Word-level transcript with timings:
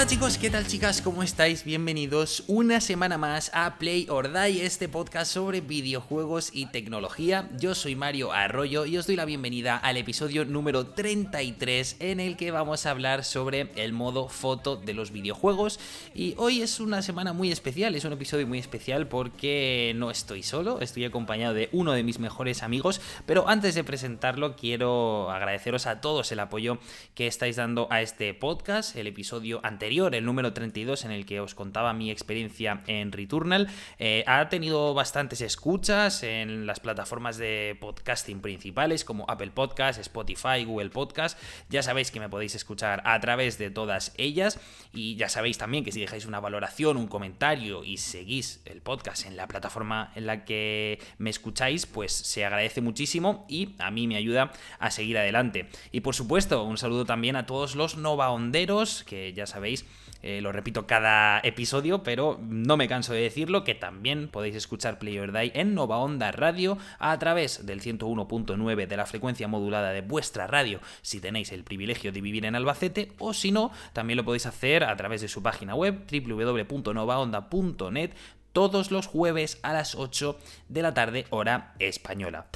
Hola 0.00 0.08
chicos, 0.08 0.38
¿qué 0.38 0.48
tal 0.48 0.66
chicas? 0.66 1.02
¿Cómo 1.02 1.22
estáis? 1.22 1.62
Bienvenidos 1.62 2.44
una 2.46 2.80
semana 2.80 3.18
más 3.18 3.50
a 3.52 3.76
Play 3.76 4.06
or 4.08 4.32
Die, 4.32 4.64
este 4.64 4.88
podcast 4.88 5.30
sobre 5.30 5.60
videojuegos 5.60 6.52
y 6.54 6.64
tecnología. 6.64 7.50
Yo 7.58 7.74
soy 7.74 7.96
Mario 7.96 8.32
Arroyo 8.32 8.86
y 8.86 8.96
os 8.96 9.06
doy 9.06 9.16
la 9.16 9.26
bienvenida 9.26 9.76
al 9.76 9.98
episodio 9.98 10.46
número 10.46 10.86
33 10.86 11.96
en 11.98 12.18
el 12.18 12.38
que 12.38 12.50
vamos 12.50 12.86
a 12.86 12.92
hablar 12.92 13.24
sobre 13.24 13.72
el 13.76 13.92
modo 13.92 14.30
foto 14.30 14.76
de 14.76 14.94
los 14.94 15.10
videojuegos. 15.10 15.78
Y 16.14 16.32
hoy 16.38 16.62
es 16.62 16.80
una 16.80 17.02
semana 17.02 17.34
muy 17.34 17.52
especial, 17.52 17.94
es 17.94 18.06
un 18.06 18.14
episodio 18.14 18.46
muy 18.46 18.58
especial 18.58 19.06
porque 19.06 19.92
no 19.96 20.10
estoy 20.10 20.42
solo, 20.42 20.80
estoy 20.80 21.04
acompañado 21.04 21.52
de 21.52 21.68
uno 21.72 21.92
de 21.92 22.04
mis 22.04 22.20
mejores 22.20 22.62
amigos, 22.62 23.02
pero 23.26 23.50
antes 23.50 23.74
de 23.74 23.84
presentarlo 23.84 24.56
quiero 24.56 25.30
agradeceros 25.30 25.86
a 25.86 26.00
todos 26.00 26.32
el 26.32 26.40
apoyo 26.40 26.78
que 27.14 27.26
estáis 27.26 27.56
dando 27.56 27.86
a 27.90 28.00
este 28.00 28.32
podcast, 28.32 28.96
el 28.96 29.06
episodio 29.06 29.60
anterior 29.62 29.89
el 29.90 30.24
número 30.24 30.52
32, 30.52 31.04
en 31.04 31.10
el 31.10 31.26
que 31.26 31.40
os 31.40 31.56
contaba 31.56 31.92
mi 31.92 32.12
experiencia 32.12 32.80
en 32.86 33.10
Returnal, 33.10 33.66
eh, 33.98 34.22
ha 34.28 34.48
tenido 34.48 34.94
bastantes 34.94 35.40
escuchas 35.40 36.22
en 36.22 36.64
las 36.64 36.78
plataformas 36.78 37.38
de 37.38 37.76
podcasting 37.80 38.40
principales 38.40 39.04
como 39.04 39.24
Apple 39.28 39.50
Podcast, 39.50 39.98
Spotify, 39.98 40.64
Google 40.64 40.90
Podcast. 40.90 41.36
Ya 41.70 41.82
sabéis 41.82 42.12
que 42.12 42.20
me 42.20 42.28
podéis 42.28 42.54
escuchar 42.54 43.02
a 43.04 43.18
través 43.18 43.58
de 43.58 43.70
todas 43.72 44.14
ellas 44.16 44.60
y 44.94 45.16
ya 45.16 45.28
sabéis 45.28 45.58
también 45.58 45.82
que 45.82 45.90
si 45.90 46.00
dejáis 46.00 46.24
una 46.24 46.38
valoración, 46.38 46.96
un 46.96 47.08
comentario 47.08 47.82
y 47.82 47.96
seguís 47.96 48.62
el 48.66 48.82
podcast 48.82 49.26
en 49.26 49.36
la 49.36 49.48
plataforma 49.48 50.12
en 50.14 50.26
la 50.26 50.44
que 50.44 51.00
me 51.18 51.30
escucháis, 51.30 51.86
pues 51.86 52.12
se 52.12 52.44
agradece 52.44 52.80
muchísimo 52.80 53.44
y 53.48 53.74
a 53.80 53.90
mí 53.90 54.06
me 54.06 54.14
ayuda 54.14 54.52
a 54.78 54.92
seguir 54.92 55.18
adelante. 55.18 55.68
Y 55.90 56.00
por 56.02 56.14
supuesto, 56.14 56.62
un 56.62 56.78
saludo 56.78 57.04
también 57.04 57.34
a 57.34 57.46
todos 57.46 57.74
los 57.74 57.96
Nova 57.96 58.30
Honderos, 58.30 59.02
que 59.02 59.32
ya 59.32 59.46
sabéis 59.46 59.79
eh, 60.22 60.40
lo 60.40 60.52
repito 60.52 60.86
cada 60.86 61.40
episodio, 61.40 62.02
pero 62.02 62.38
no 62.42 62.76
me 62.76 62.88
canso 62.88 63.12
de 63.12 63.22
decirlo, 63.22 63.64
que 63.64 63.74
también 63.74 64.28
podéis 64.28 64.56
escuchar 64.56 64.98
Play 64.98 65.18
or 65.18 65.32
Die 65.32 65.52
en 65.54 65.74
Nova 65.74 65.98
Onda 65.98 66.32
Radio 66.32 66.78
a 66.98 67.18
través 67.18 67.66
del 67.66 67.80
101.9 67.80 68.86
de 68.86 68.96
la 68.96 69.06
frecuencia 69.06 69.48
modulada 69.48 69.92
de 69.92 70.02
vuestra 70.02 70.46
radio, 70.46 70.80
si 71.02 71.20
tenéis 71.20 71.52
el 71.52 71.64
privilegio 71.64 72.12
de 72.12 72.20
vivir 72.20 72.44
en 72.44 72.54
Albacete, 72.54 73.12
o 73.18 73.34
si 73.34 73.52
no, 73.52 73.70
también 73.92 74.16
lo 74.16 74.24
podéis 74.24 74.46
hacer 74.46 74.84
a 74.84 74.96
través 74.96 75.20
de 75.20 75.28
su 75.28 75.42
página 75.42 75.74
web 75.74 76.04
www.novaonda.net 76.10 78.10
todos 78.52 78.90
los 78.90 79.06
jueves 79.06 79.58
a 79.62 79.72
las 79.72 79.94
8 79.94 80.38
de 80.68 80.82
la 80.82 80.94
tarde 80.94 81.26
hora 81.30 81.74
española. 81.78 82.46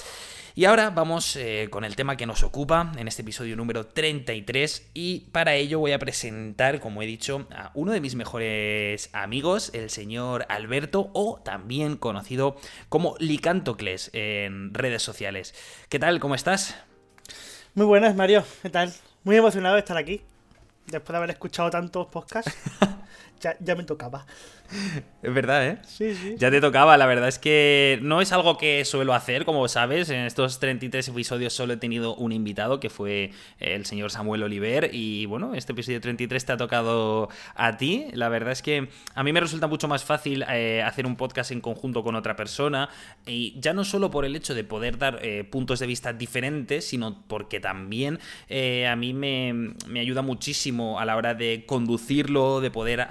Y 0.56 0.66
ahora 0.66 0.90
vamos 0.90 1.34
eh, 1.34 1.66
con 1.68 1.82
el 1.82 1.96
tema 1.96 2.16
que 2.16 2.26
nos 2.26 2.44
ocupa 2.44 2.92
en 2.96 3.08
este 3.08 3.22
episodio 3.22 3.56
número 3.56 3.88
33 3.88 4.92
y 4.94 5.28
para 5.32 5.56
ello 5.56 5.80
voy 5.80 5.90
a 5.90 5.98
presentar, 5.98 6.78
como 6.78 7.02
he 7.02 7.06
dicho, 7.06 7.48
a 7.50 7.72
uno 7.74 7.90
de 7.90 8.00
mis 8.00 8.14
mejores 8.14 9.10
amigos, 9.12 9.72
el 9.74 9.90
señor 9.90 10.46
Alberto, 10.48 11.10
o 11.12 11.40
también 11.44 11.96
conocido 11.96 12.54
como 12.88 13.16
Licantocles 13.18 14.10
en 14.12 14.72
redes 14.72 15.02
sociales. 15.02 15.56
¿Qué 15.88 15.98
tal? 15.98 16.20
¿Cómo 16.20 16.36
estás? 16.36 16.76
Muy 17.74 17.86
buenas, 17.86 18.14
Mario. 18.14 18.44
¿Qué 18.62 18.70
tal? 18.70 18.94
Muy 19.24 19.34
emocionado 19.34 19.74
de 19.74 19.80
estar 19.80 19.96
aquí, 19.96 20.20
después 20.86 21.14
de 21.14 21.16
haber 21.16 21.30
escuchado 21.30 21.68
tantos 21.70 22.06
podcasts. 22.06 22.56
ya, 23.44 23.56
ya 23.60 23.74
me 23.76 23.84
tocaba. 23.84 24.24
Es 25.22 25.32
verdad, 25.32 25.66
¿eh? 25.66 25.78
Sí, 25.86 26.14
sí. 26.14 26.34
Ya 26.38 26.50
te 26.50 26.60
tocaba, 26.60 26.96
la 26.96 27.06
verdad 27.06 27.28
es 27.28 27.38
que 27.38 27.98
no 28.02 28.20
es 28.20 28.32
algo 28.32 28.58
que 28.58 28.84
suelo 28.84 29.14
hacer, 29.14 29.44
como 29.44 29.68
sabes. 29.68 30.10
En 30.10 30.20
estos 30.20 30.58
33 30.58 31.08
episodios 31.08 31.52
solo 31.52 31.74
he 31.74 31.76
tenido 31.76 32.14
un 32.16 32.32
invitado, 32.32 32.80
que 32.80 32.90
fue 32.90 33.30
el 33.58 33.86
señor 33.86 34.10
Samuel 34.10 34.42
Oliver. 34.42 34.90
Y 34.92 35.26
bueno, 35.26 35.54
este 35.54 35.72
episodio 35.72 36.00
33 36.00 36.44
te 36.44 36.52
ha 36.52 36.56
tocado 36.56 37.28
a 37.54 37.76
ti. 37.76 38.06
La 38.12 38.28
verdad 38.28 38.52
es 38.52 38.62
que 38.62 38.88
a 39.14 39.22
mí 39.22 39.32
me 39.32 39.40
resulta 39.40 39.66
mucho 39.66 39.88
más 39.88 40.04
fácil 40.04 40.44
eh, 40.50 40.82
hacer 40.82 41.06
un 41.06 41.16
podcast 41.16 41.50
en 41.50 41.60
conjunto 41.60 42.02
con 42.02 42.14
otra 42.14 42.36
persona. 42.36 42.88
Y 43.26 43.58
ya 43.60 43.72
no 43.72 43.84
solo 43.84 44.10
por 44.10 44.24
el 44.24 44.34
hecho 44.36 44.54
de 44.54 44.64
poder 44.64 44.98
dar 44.98 45.20
eh, 45.22 45.44
puntos 45.44 45.78
de 45.78 45.86
vista 45.86 46.12
diferentes, 46.12 46.86
sino 46.86 47.22
porque 47.28 47.60
también 47.60 48.18
eh, 48.48 48.86
a 48.86 48.96
mí 48.96 49.14
me, 49.14 49.74
me, 49.88 50.00
ayuda 50.00 50.22
muchísimo 50.22 51.00
a 51.00 51.04
la 51.04 51.16
hora 51.16 51.34
de 51.34 51.64
conducirlo, 51.66 52.60
de 52.60 52.70
poder 52.70 53.06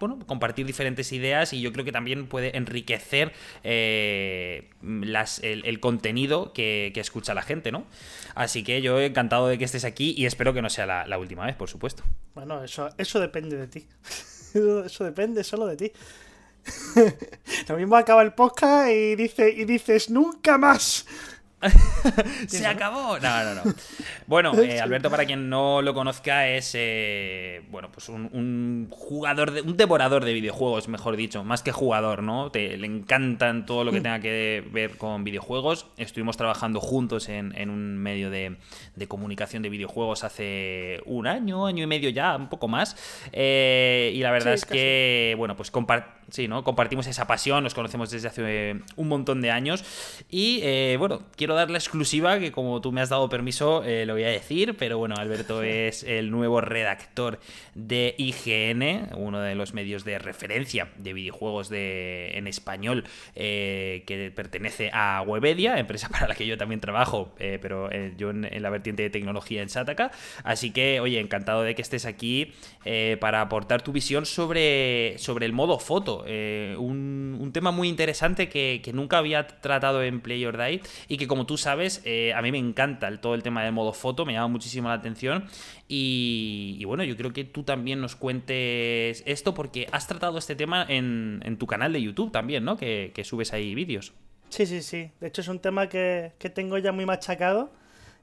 bueno, 0.00 0.18
compartir 0.26 0.66
diferentes 0.66 1.12
ideas 1.12 1.52
y 1.52 1.60
yo 1.60 1.72
creo 1.72 1.84
que 1.84 1.92
también 1.92 2.26
puede 2.26 2.56
enriquecer 2.56 3.32
eh, 3.64 4.70
las, 4.82 5.40
el, 5.42 5.80
contenido 5.80 6.52
que, 6.52 6.92
escucha 6.94 7.34
la 7.34 7.42
gente, 7.42 7.72
¿no? 7.72 7.86
Así 8.34 8.64
que 8.64 8.82
yo 8.82 9.00
encantado 9.00 9.48
de 9.48 9.58
que 9.58 9.64
estés 9.64 9.84
aquí 9.84 10.14
y 10.16 10.26
espero 10.26 10.52
que 10.52 10.62
no 10.62 10.70
sea 10.70 10.86
la, 10.86 11.18
última 11.18 11.46
vez, 11.46 11.56
por 11.56 11.68
supuesto. 11.68 12.02
Bueno, 12.34 12.62
eso, 12.62 12.90
eso 12.98 13.20
depende 13.20 13.56
de 13.56 13.66
ti. 13.68 13.86
Eso 14.54 15.04
depende 15.04 15.44
solo 15.44 15.66
de 15.66 15.76
ti. 15.76 15.92
Lo 17.68 17.76
mismo 17.76 17.96
acaba 17.96 18.22
el 18.22 18.32
podcast 18.32 18.90
y, 18.90 19.14
dice, 19.14 19.50
y 19.50 19.64
dices, 19.66 20.10
nunca 20.10 20.56
más. 20.58 21.06
Se 22.46 22.66
acabó. 22.66 23.18
No, 23.18 23.44
no, 23.44 23.54
no. 23.64 23.74
Bueno, 24.26 24.54
eh, 24.62 24.80
Alberto, 24.80 25.10
para 25.10 25.26
quien 25.26 25.48
no 25.48 25.82
lo 25.82 25.92
conozca, 25.92 26.48
es 26.48 26.72
eh, 26.74 27.62
bueno, 27.70 27.90
pues 27.90 28.08
un, 28.08 28.88
jugador, 28.90 29.50
de, 29.50 29.62
un 29.62 29.76
devorador 29.76 30.24
de 30.24 30.32
videojuegos, 30.32 30.88
mejor 30.88 31.16
dicho, 31.16 31.42
más 31.44 31.62
que 31.62 31.72
jugador, 31.72 32.22
¿no? 32.22 32.50
Te, 32.50 32.76
le 32.76 32.86
encantan 32.86 33.66
todo 33.66 33.84
lo 33.84 33.92
que 33.92 34.00
mm. 34.00 34.02
tenga 34.02 34.20
que 34.20 34.64
ver 34.70 34.96
con 34.96 35.24
videojuegos. 35.24 35.86
Estuvimos 35.96 36.36
trabajando 36.36 36.80
juntos 36.80 37.28
en, 37.28 37.70
un 37.70 37.96
medio 37.98 38.30
de, 38.30 38.56
comunicación 39.08 39.62
de 39.62 39.68
videojuegos 39.68 40.24
hace 40.24 41.00
un 41.06 41.26
año, 41.26 41.66
año 41.66 41.84
y 41.84 41.86
medio 41.86 42.10
ya, 42.10 42.36
un 42.36 42.48
poco 42.48 42.68
más. 42.68 42.96
Eh, 43.32 44.12
y 44.14 44.20
la 44.20 44.30
verdad 44.30 44.54
es 44.54 44.64
que, 44.64 45.34
bueno, 45.36 45.56
pues 45.56 45.72
sí, 46.30 46.46
¿no? 46.46 46.62
compartimos 46.62 47.06
esa 47.06 47.26
pasión, 47.26 47.64
nos 47.64 47.74
conocemos 47.74 48.10
desde 48.10 48.28
hace 48.28 48.82
un 48.96 49.08
montón 49.08 49.40
de 49.40 49.50
años. 49.50 49.84
Y 50.30 50.96
bueno, 50.96 51.22
quiero 51.36 51.47
quiero 51.48 51.56
dar 51.56 51.70
la 51.70 51.78
exclusiva 51.78 52.38
que 52.38 52.52
como 52.52 52.82
tú 52.82 52.92
me 52.92 53.00
has 53.00 53.08
dado 53.08 53.26
permiso 53.30 53.82
eh, 53.82 54.04
lo 54.04 54.12
voy 54.12 54.24
a 54.24 54.28
decir, 54.28 54.76
pero 54.76 54.98
bueno, 54.98 55.14
Alberto 55.16 55.62
es 55.62 56.02
el 56.02 56.30
nuevo 56.30 56.60
redactor 56.60 57.40
de 57.74 58.14
IGN, 58.18 59.16
uno 59.16 59.40
de 59.40 59.54
los 59.54 59.72
medios 59.72 60.04
de 60.04 60.18
referencia 60.18 60.88
de 60.98 61.14
videojuegos 61.14 61.70
de, 61.70 62.32
en 62.34 62.48
español 62.48 63.04
eh, 63.34 64.04
que 64.06 64.30
pertenece 64.30 64.90
a 64.92 65.24
Webedia, 65.26 65.78
empresa 65.78 66.08
para 66.12 66.28
la 66.28 66.34
que 66.34 66.46
yo 66.46 66.58
también 66.58 66.82
trabajo, 66.82 67.34
eh, 67.38 67.58
pero 67.62 67.88
yo 68.18 68.28
en, 68.28 68.62
la 68.62 68.68
vertiente 68.68 69.04
de 69.04 69.08
tecnología 69.08 69.62
en 69.62 69.70
Sataka. 69.70 70.10
Así 70.44 70.70
que, 70.70 71.00
oye, 71.00 71.18
encantado 71.18 71.62
de 71.62 71.74
que 71.74 71.80
estés 71.80 72.04
aquí 72.04 72.52
para 73.20 73.40
aportar 73.40 73.80
tu 73.80 73.92
visión 73.92 74.26
sobre, 74.26 75.16
sobre 75.16 75.46
el 75.46 75.54
modo 75.54 75.78
foto, 75.78 76.24
un, 76.24 77.38
un, 77.40 77.52
tema 77.52 77.70
muy 77.70 77.88
interesante 77.88 78.50
que, 78.50 78.80
que, 78.82 78.92
nunca 78.92 79.18
había 79.18 79.46
tratado 79.46 80.02
en 80.02 80.20
Play 80.20 80.44
or 80.44 80.58
Die 80.58 80.80
y 81.08 81.16
que 81.16 81.26
como 81.26 81.37
como 81.38 81.46
tú 81.46 81.56
sabes, 81.56 82.02
eh, 82.04 82.34
a 82.34 82.42
mí 82.42 82.50
me 82.50 82.58
encanta 82.58 83.06
el, 83.06 83.20
todo 83.20 83.36
el 83.36 83.44
tema 83.44 83.62
del 83.62 83.72
modo 83.72 83.92
foto, 83.92 84.26
me 84.26 84.32
llama 84.32 84.48
muchísimo 84.48 84.88
la 84.88 84.94
atención. 84.94 85.44
Y, 85.86 86.82
bueno, 86.84 87.04
yo 87.04 87.16
creo 87.16 87.32
que 87.32 87.44
tú 87.44 87.62
también 87.62 88.00
nos 88.00 88.16
cuentes 88.16 89.22
esto 89.24 89.54
porque 89.54 89.86
has 89.92 90.08
tratado 90.08 90.36
este 90.36 90.56
tema 90.56 90.84
en, 90.88 91.56
tu 91.56 91.68
canal 91.68 91.92
de 91.92 92.02
YouTube 92.02 92.32
también, 92.32 92.64
¿no? 92.64 92.76
Que, 92.76 93.12
subes 93.22 93.52
ahí 93.52 93.76
vídeos. 93.76 94.14
Sí, 94.48 94.66
sí, 94.66 94.82
sí. 94.82 95.12
De 95.20 95.28
hecho 95.28 95.42
es 95.42 95.46
un 95.46 95.60
tema 95.60 95.88
que, 95.88 96.32
tengo 96.56 96.76
ya 96.78 96.90
muy 96.90 97.06
machacado. 97.06 97.70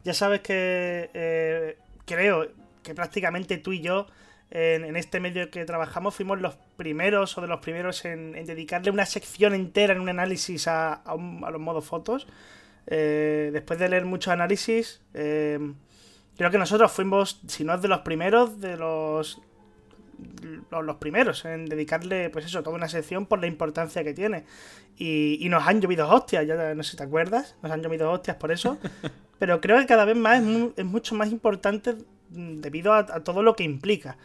Ya 0.04 0.14
sabes 0.14 0.42
que 0.42 1.10
eh, 1.14 1.78
creo 2.04 2.52
que 2.84 2.94
prácticamente 2.94 3.58
tú 3.58 3.72
y 3.72 3.80
yo 3.80 4.08
en, 4.52 4.94
este 4.98 5.22
medio 5.22 5.50
que 5.52 5.64
trabajamos 5.64 6.16
fuimos 6.16 6.42
los 6.42 6.56
primeros 6.76 7.38
o 7.38 7.42
de 7.42 7.48
los 7.48 7.62
primeros 7.62 8.04
en, 8.04 8.34
dedicarle 8.46 8.92
una 8.92 9.06
sección 9.06 9.54
entera 9.54 9.94
en 9.94 10.02
un 10.02 10.10
análisis 10.10 10.68
a, 10.68 10.96
a 10.96 11.16
los 11.16 11.62
modos 11.62 11.86
fotos. 11.86 12.28
Eh, 12.88 13.50
después 13.52 13.80
de 13.80 13.90
leer 13.90 14.06
mucho 14.06 14.32
análisis, 14.32 15.02
eh, 15.14 15.60
creo 16.38 16.52
que 16.52 16.58
nosotros 16.58 16.92
fuimos, 16.92 17.42
si 17.48 17.64
no 17.64 17.74
es 17.74 17.82
de 17.82 17.88
los 17.88 18.00
primeros, 18.00 18.60
de 18.60 18.78
los, 18.78 19.42
los, 20.72 20.96
primeros 20.98 21.46
en 21.46 21.66
dedicarle, 21.66 22.30
pues 22.30 22.46
eso, 22.46 22.62
toda 22.62 22.76
una 22.76 22.88
sección 22.88 23.26
por 23.26 23.40
la 23.40 23.48
importancia 23.48 24.04
que 24.04 24.14
tiene. 24.14 24.46
Y, 24.98 25.48
nos 25.50 25.68
han 25.68 25.82
llovido 25.82 26.08
hostias, 26.10 26.46
ya 26.48 26.74
no 26.74 26.84
sé 26.84 26.92
si 26.92 26.98
te 26.98 27.04
acuerdas, 27.04 27.56
nos 27.62 27.72
han 27.72 27.82
llovido 27.82 28.12
hostias 28.12 28.38
por 28.38 28.52
eso. 28.52 28.78
Pero 29.40 29.60
creo 29.60 29.80
que 29.80 29.86
cada 29.86 30.06
vez 30.06 30.16
más 30.16 30.42
es, 30.78 30.86
mucho 30.86 31.16
más 31.16 31.30
importante 31.30 31.96
debido 32.30 32.94
a 32.94 33.24
todo 33.24 33.44
lo 33.44 33.56
que 33.56 33.64
implica. 33.64 34.18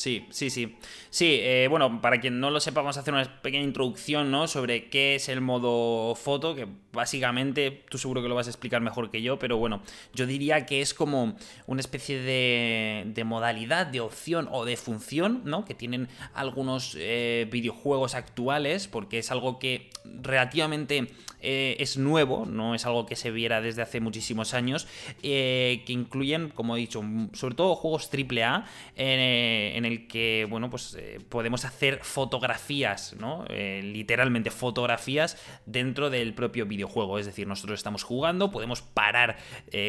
Sí, 0.00 0.26
sí, 0.30 0.48
sí. 0.48 0.78
Sí, 1.10 1.40
eh, 1.42 1.66
bueno, 1.68 2.00
para 2.00 2.22
quien 2.22 2.40
no 2.40 2.50
lo 2.50 2.58
sepa, 2.58 2.80
vamos 2.80 2.96
a 2.96 3.00
hacer 3.00 3.12
una 3.12 3.42
pequeña 3.42 3.64
introducción, 3.64 4.30
¿no? 4.30 4.48
Sobre 4.48 4.88
qué 4.88 5.16
es 5.16 5.28
el 5.28 5.42
modo 5.42 6.14
foto, 6.14 6.54
que 6.54 6.66
básicamente 6.92 7.84
tú 7.88 7.98
seguro 7.98 8.22
que 8.22 8.28
lo 8.28 8.34
vas 8.34 8.46
a 8.46 8.50
explicar 8.50 8.80
mejor 8.80 9.10
que 9.10 9.22
yo, 9.22 9.38
pero 9.38 9.56
bueno, 9.56 9.82
yo 10.14 10.26
diría 10.26 10.66
que 10.66 10.80
es 10.80 10.94
como 10.94 11.36
una 11.66 11.80
especie 11.80 12.20
de, 12.20 13.24
modalidad, 13.24 13.86
de 13.86 14.00
opción 14.00 14.48
o 14.50 14.64
de 14.64 14.76
función, 14.76 15.42
¿no? 15.44 15.64
Que 15.64 15.74
tienen 15.74 16.08
algunos 16.34 16.96
eh, 16.98 17.46
videojuegos 17.50 18.14
actuales, 18.14 18.88
porque 18.88 19.18
es 19.18 19.30
algo 19.30 19.58
que 19.58 19.90
relativamente 20.04 21.12
eh, 21.42 21.76
es 21.78 21.96
nuevo, 21.96 22.46
no 22.46 22.74
es 22.74 22.86
algo 22.86 23.06
que 23.06 23.16
se 23.16 23.30
viera 23.30 23.60
desde 23.60 23.82
hace 23.82 24.00
muchísimos 24.00 24.54
años, 24.54 24.86
que 25.20 25.84
incluyen, 25.88 26.48
como 26.48 26.76
he 26.76 26.80
dicho, 26.80 27.02
sobre 27.34 27.54
todo 27.54 27.76
juegos 27.76 28.10
AAA 28.12 28.64
en, 28.96 29.84
el 29.84 30.06
que, 30.06 30.46
bueno, 30.48 30.70
pues 30.70 30.96
eh, 30.98 31.18
podemos 31.28 31.64
hacer 31.64 32.00
fotografías, 32.02 33.14
¿no? 33.18 33.44
Eh, 33.48 33.80
literalmente 33.82 34.50
fotografías 34.50 35.36
dentro 35.66 36.10
del 36.10 36.34
propio 36.34 36.66
videojuego. 36.66 36.79
Es 37.18 37.26
decir, 37.26 37.46
nosotros 37.46 37.78
estamos 37.78 38.02
jugando, 38.02 38.50
podemos 38.50 38.82
parar 38.82 39.36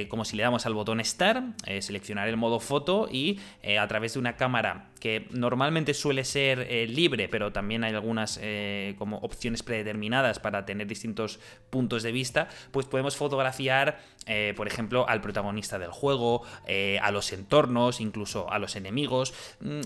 como 0.09 0.25
si 0.25 0.35
le 0.35 0.43
damos 0.43 0.65
al 0.65 0.73
botón 0.73 1.03
Start, 1.03 1.43
seleccionar 1.81 2.27
el 2.27 2.37
modo 2.37 2.59
foto 2.59 3.07
y 3.11 3.39
a 3.79 3.87
través 3.87 4.13
de 4.13 4.19
una 4.19 4.35
cámara 4.35 4.89
que 4.99 5.27
normalmente 5.31 5.93
suele 5.93 6.23
ser 6.23 6.67
libre, 6.89 7.27
pero 7.27 7.51
también 7.51 7.83
hay 7.83 7.93
algunas 7.93 8.39
como 8.97 9.17
opciones 9.17 9.63
predeterminadas 9.63 10.39
para 10.39 10.65
tener 10.65 10.87
distintos 10.87 11.39
puntos 11.69 12.03
de 12.03 12.11
vista, 12.11 12.47
pues 12.71 12.85
podemos 12.85 13.15
fotografiar, 13.15 13.99
por 14.55 14.67
ejemplo, 14.67 15.07
al 15.07 15.21
protagonista 15.21 15.79
del 15.79 15.91
juego, 15.91 16.43
a 17.01 17.11
los 17.11 17.31
entornos, 17.33 18.01
incluso 18.01 18.51
a 18.51 18.59
los 18.59 18.75
enemigos. 18.75 19.33
Mm, 19.59 19.81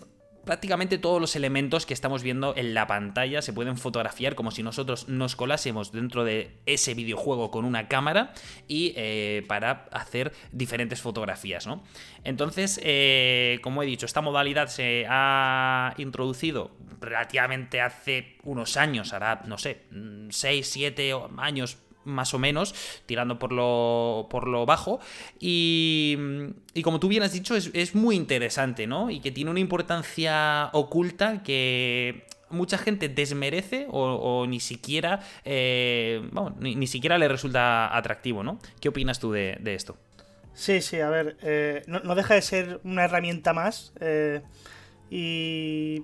prácticamente 0.46 0.98
todos 0.98 1.20
los 1.20 1.36
elementos 1.36 1.86
que 1.86 1.94
estamos 1.94 2.24
viendo 2.24 2.56
en 2.56 2.74
la 2.74 2.88
pantalla 2.88 3.42
se 3.42 3.54
pueden 3.54 3.78
fotografiar 3.78 4.36
como 4.36 4.52
si 4.52 4.64
nosotros 4.64 5.10
nos 5.10 5.36
colásemos 5.36 5.92
dentro 5.92 6.24
de 6.24 6.52
ese 6.66 6.94
videojuego 6.94 7.52
con 7.52 7.66
una 7.66 7.88
cámara 7.88 8.34
y 8.68 8.94
eh, 8.96 9.44
para 9.48 9.88
hacer 9.92 10.32
diferentes 10.52 11.02
fotografías, 11.02 11.68
¿no? 11.68 11.84
Entonces, 12.24 12.80
eh, 12.84 13.60
como 13.62 13.84
he 13.84 13.86
dicho, 13.86 14.06
esta 14.06 14.22
modalidad 14.22 14.68
se 14.68 15.06
ha 15.10 15.94
introducido 15.98 16.72
relativamente 17.02 17.82
hace 17.82 18.38
unos 18.44 18.78
años, 18.78 19.14
hará, 19.14 19.42
no 19.46 19.58
sé, 19.58 19.84
6, 20.30 20.68
7 20.68 21.14
años 21.38 21.78
más 22.06 22.34
o 22.34 22.40
menos, 22.40 22.74
tirando 23.06 23.38
por 23.38 23.52
lo, 23.52 24.28
por 24.30 24.48
lo 24.48 24.66
bajo. 24.66 25.00
Y, 25.40 26.18
y 26.74 26.82
como 26.82 27.00
tú 27.00 27.08
bien 27.08 27.24
has 27.24 27.34
dicho, 27.34 27.56
es, 27.56 27.96
muy 27.96 28.16
interesante, 28.16 28.88
¿no? 28.88 29.10
Y 29.10 29.20
que 29.20 29.32
tiene 29.32 29.52
una 29.52 29.60
importancia 29.60 30.70
oculta 30.74 31.44
que 31.44 32.28
mucha 32.50 32.78
gente 32.78 33.10
desmerece 33.10 33.88
o, 33.90 34.46
ni 34.48 34.60
siquiera 34.60 35.20
eh, 35.44 36.30
ni, 36.60 36.88
siquiera 36.88 37.18
le 37.18 37.28
resulta 37.28 37.96
atractivo, 37.96 38.44
¿no? 38.44 38.60
¿Qué 38.80 38.90
opinas 38.90 39.20
tú 39.20 39.32
de, 39.32 39.60
esto? 39.66 39.98
Sí, 40.54 40.82
sí, 40.82 41.00
a 41.02 41.10
ver, 41.10 41.38
eh, 41.42 41.84
no, 41.88 42.16
deja 42.16 42.36
de 42.36 42.42
ser 42.42 42.80
una 42.84 43.06
herramienta 43.06 43.54
más. 43.54 43.94
Eh, 44.00 44.42
y. 45.10 46.04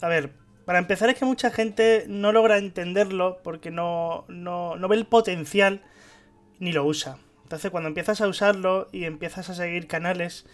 A 0.00 0.08
ver, 0.08 0.32
para 0.64 0.78
empezar 0.78 1.10
es 1.10 1.18
que 1.18 1.24
mucha 1.24 1.50
gente 1.50 2.04
no 2.08 2.32
logra 2.32 2.58
entenderlo 2.58 3.38
porque 3.42 3.70
no, 3.70 4.24
no, 4.28 4.76
ve 4.88 4.96
el 4.96 5.06
potencial 5.06 5.82
ni 6.58 6.72
lo 6.72 6.84
usa. 6.84 7.18
Entonces 7.42 7.70
cuando 7.70 7.88
empiezas 7.88 8.20
a 8.20 8.28
usarlo 8.28 8.88
y 8.90 9.04
empiezas 9.04 9.50
a 9.50 9.54
seguir 9.54 9.86
canales, 9.86 10.46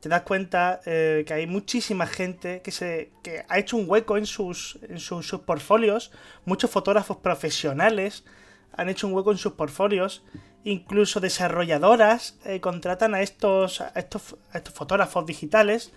te 0.00 0.08
das 0.08 0.22
cuenta 0.22 0.80
eh, 0.86 1.24
que 1.26 1.34
hay 1.34 1.46
muchísima 1.46 2.06
gente 2.06 2.62
que, 2.62 2.70
se, 2.70 3.12
que 3.22 3.44
ha 3.48 3.58
hecho 3.58 3.76
un 3.76 3.84
hueco 3.88 4.16
en 4.16 4.26
sus, 4.26 4.78
en 4.88 5.00
sus, 5.00 5.30
portfolios. 5.40 6.12
Muchos 6.46 6.70
fotógrafos 6.70 7.18
profesionales 7.18 8.24
han 8.72 8.88
hecho 8.88 9.06
un 9.06 9.12
hueco 9.12 9.32
en 9.32 9.38
sus 9.38 9.52
portfolios. 9.52 10.24
Incluso 10.64 11.20
desarrolladoras 11.20 12.38
eh, 12.44 12.60
contratan 12.60 13.14
a 13.14 13.20
estos, 13.20 13.80
a 13.80 13.92
estos, 13.96 14.36
a 14.52 14.58
estos 14.58 14.72
fotógrafos 14.72 15.26
digitales 15.26 15.92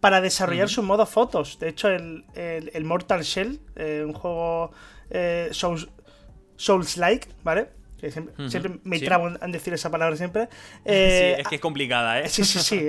para 0.00 0.20
desarrollar 0.20 0.68
sus 0.68 0.84
modos 0.84 1.08
fotos. 1.08 1.58
De 1.58 1.68
hecho, 1.68 1.88
el, 1.88 2.84
Mortal 2.84 3.22
Shell, 3.22 3.60
eh, 3.76 4.02
un 4.04 4.12
juego 4.12 4.72
eh, 5.10 5.50
Souls-like, 6.56 7.28
¿vale? 7.42 7.68
siempre, 8.08 8.80
me 8.84 8.98
trabo 8.98 9.28
en 9.28 9.52
decir 9.52 9.74
esa 9.74 9.90
palabra 9.90 10.16
siempre. 10.16 10.48
Eh, 10.84 11.34
sí, 11.36 11.42
es 11.42 11.48
que 11.48 11.54
es 11.56 11.60
complicada, 11.60 12.20
¿eh? 12.20 12.28
Sí, 12.28 12.44
sí, 12.44 12.58
sí. 12.58 12.80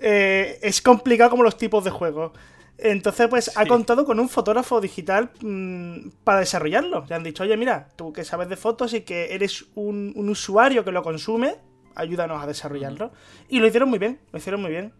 es 0.00 0.80
complicado 0.80 1.30
como 1.30 1.42
los 1.42 1.56
tipos 1.56 1.84
de 1.84 1.90
juegos. 1.90 2.32
Entonces, 2.78 3.28
pues 3.28 3.56
ha 3.56 3.66
contado 3.66 4.04
con 4.04 4.20
un 4.20 4.28
fotógrafo 4.28 4.80
digital 4.80 5.30
mm, 5.40 6.10
para 6.24 6.40
desarrollarlo. 6.40 7.06
Le 7.08 7.14
han 7.14 7.24
dicho, 7.24 7.42
oye, 7.42 7.56
mira, 7.56 7.88
tú 7.96 8.12
que 8.12 8.24
sabes 8.24 8.48
de 8.48 8.56
fotos 8.56 8.92
y 8.92 9.00
que 9.00 9.34
eres 9.34 9.64
un, 9.74 10.12
usuario 10.16 10.84
que 10.84 10.92
lo 10.92 11.02
consume, 11.02 11.56
ayúdanos 11.94 12.42
a 12.42 12.46
desarrollarlo. 12.46 13.12
Y 13.48 13.60
lo 13.60 13.66
hicieron 13.66 13.88
muy 13.88 13.98
bien, 13.98 14.20
lo 14.30 14.38
hicieron 14.38 14.60
muy 14.60 14.70
bien. 14.70 14.92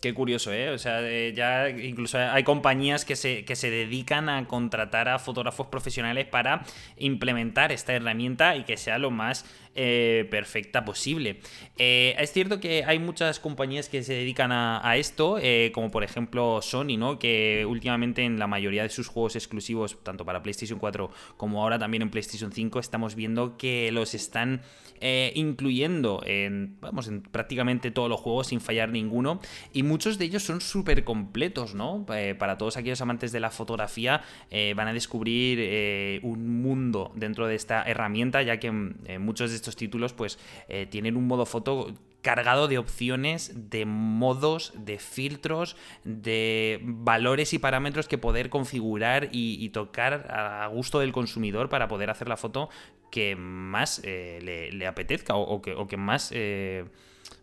Qué 0.00 0.14
curioso, 0.14 0.52
¿eh? 0.52 0.70
O 0.70 0.78
sea, 0.78 1.00
ya 1.32 1.68
incluso 1.70 2.18
hay 2.18 2.44
compañías 2.44 3.04
que 3.04 3.16
se, 3.16 3.44
que 3.44 3.56
se 3.56 3.68
dedican 3.68 4.28
a 4.28 4.46
contratar 4.46 5.08
a 5.08 5.18
fotógrafos 5.18 5.66
profesionales 5.66 6.26
para 6.26 6.62
implementar 6.98 7.72
esta 7.72 7.94
herramienta 7.94 8.54
y 8.54 8.62
que 8.62 8.76
sea 8.76 8.98
lo 8.98 9.10
más 9.10 9.44
eh, 9.80 10.26
perfecta 10.28 10.84
posible. 10.84 11.38
Eh, 11.76 12.16
es 12.18 12.32
cierto 12.32 12.58
que 12.58 12.82
hay 12.84 12.98
muchas 12.98 13.38
compañías 13.38 13.88
que 13.88 14.02
se 14.02 14.12
dedican 14.12 14.50
a, 14.50 14.96
esto, 14.96 15.38
eh, 15.40 15.70
como 15.72 15.92
por 15.92 16.02
ejemplo 16.02 16.60
Sony, 16.62 16.96
¿no? 16.98 17.20
Que 17.20 17.64
últimamente 17.64 18.24
en 18.24 18.40
la 18.40 18.48
mayoría 18.48 18.82
de 18.82 18.88
sus 18.88 19.06
juegos 19.06 19.36
exclusivos, 19.36 20.02
tanto 20.02 20.24
para 20.24 20.42
PlayStation 20.42 20.80
4 20.80 21.12
como 21.36 21.62
ahora 21.62 21.78
también 21.78 22.02
en 22.02 22.10
PlayStation 22.10 22.50
5, 22.50 22.80
estamos 22.80 23.14
viendo 23.14 23.56
que 23.56 23.92
los 23.92 24.14
están 24.14 24.62
incluyendo 25.00 26.24
en, 26.26 26.76
vamos, 26.80 27.06
en 27.06 27.22
prácticamente 27.22 27.92
todos 27.92 28.08
los 28.08 28.18
juegos 28.18 28.48
sin 28.48 28.60
fallar 28.60 28.88
ninguno. 28.88 29.40
Y 29.72 29.84
muchos 29.84 30.18
de 30.18 30.24
ellos 30.24 30.42
son 30.42 30.60
súper 30.60 31.04
completos, 31.04 31.76
¿no? 31.76 32.04
para 32.04 32.58
todos 32.58 32.76
aquellos 32.76 33.00
amantes 33.00 33.30
de 33.30 33.38
la 33.38 33.50
fotografía 33.50 34.24
van 34.50 34.88
a 34.88 34.92
descubrir 34.92 36.20
un 36.24 36.62
mundo 36.62 37.12
dentro 37.14 37.46
de 37.46 37.54
esta 37.54 37.84
herramienta, 37.84 38.42
ya 38.42 38.58
que 38.58 38.72
muchos 38.72 39.50
de 39.50 39.56
estos 39.56 39.67
títulos 39.76 40.12
pues 40.12 40.38
eh, 40.68 40.86
tienen 40.86 41.16
un 41.16 41.26
modo 41.26 41.46
foto 41.46 41.94
cargado 42.22 42.68
de 42.68 42.78
opciones, 42.78 43.70
de 43.70 43.86
modos, 43.86 44.72
de 44.76 44.98
filtros, 44.98 45.76
de 46.04 46.80
valores 46.82 47.52
y 47.54 47.58
parámetros 47.58 48.08
que 48.08 48.18
poder 48.18 48.50
configurar 48.50 49.28
y, 49.32 49.68
tocar 49.70 50.26
a 50.30 50.66
gusto 50.66 50.98
del 50.98 51.12
consumidor 51.12 51.68
para 51.68 51.88
poder 51.88 52.10
hacer 52.10 52.28
la 52.28 52.36
foto 52.36 52.68
que 53.10 53.36
más 53.36 54.00
eh, 54.04 54.70
le, 54.72 54.86
apetezca 54.86 55.36
o, 55.36 55.62
que, 55.62 55.96
más, 55.96 56.30
eh, 56.34 56.84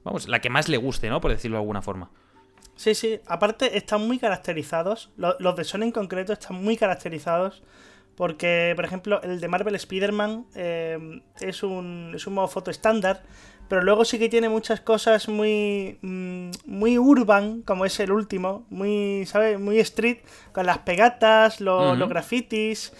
vamos, 0.03 0.27
la 0.27 0.41
que 0.41 0.49
más 0.49 0.69
le 0.69 0.77
guste, 0.77 1.09
¿no? 1.09 1.21
Por 1.21 1.31
decirlo 1.31 1.57
de 1.57 1.61
alguna 1.61 1.81
forma. 1.81 2.11
Sí, 2.75 2.93
sí, 2.93 3.19
aparte 3.25 3.77
están 3.77 4.05
muy 4.05 4.19
caracterizados, 4.19 5.11
los, 5.15 5.35
los 5.39 5.55
de 5.55 5.63
Sony 5.63 5.83
en 5.83 5.91
concreto 5.91 6.33
están 6.33 6.61
muy 6.61 6.75
caracterizados 6.75 7.63
porque, 8.15 8.73
por 8.75 8.85
ejemplo, 8.85 9.21
el 9.23 9.39
de 9.41 9.47
Marvel 9.47 9.75
Spider-Man 9.75 10.45
eh, 10.55 11.21
es, 11.41 11.63
un, 11.63 12.13
es 12.15 12.25
un 12.27 12.33
modo 12.33 12.47
foto 12.47 12.71
estándar, 12.71 13.23
pero 13.67 13.81
luego 13.81 14.05
sí 14.05 14.19
que 14.19 14.29
tiene 14.29 14.47
muchas 14.47 14.79
cosas 14.79 15.27
muy, 15.27 15.97
mm, 16.01 16.51
muy 16.65 16.97
urban, 16.97 17.61
como 17.63 17.85
es 17.85 17.99
el 17.99 18.11
último, 18.11 18.65
muy, 18.69 19.25
¿sabes? 19.25 19.59
Muy 19.59 19.79
street, 19.79 20.19
con 20.53 20.65
las 20.65 20.79
pegatas, 20.79 21.59
los, 21.59 21.97
grafitis. 22.07 22.93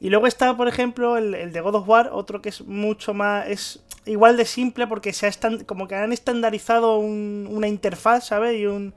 Y 0.00 0.10
luego 0.10 0.26
está, 0.26 0.56
por 0.56 0.68
ejemplo, 0.68 1.16
el, 1.16 1.52
de 1.52 1.60
God 1.60 1.76
of 1.76 1.88
War, 1.88 2.10
otro 2.12 2.40
que 2.40 2.48
es 2.48 2.62
mucho 2.62 3.14
más. 3.14 3.46
es 3.48 3.84
igual 4.04 4.36
de 4.36 4.46
simple 4.46 4.86
porque 4.86 5.12
se 5.12 5.26
ha 5.26 5.30
como 5.66 5.86
que 5.86 5.94
han 5.94 6.12
estandarizado 6.12 6.98
una 6.98 7.68
interfaz, 7.68 8.26
¿sabes? 8.28 8.58
Y 8.58 8.66
un, 8.66 8.94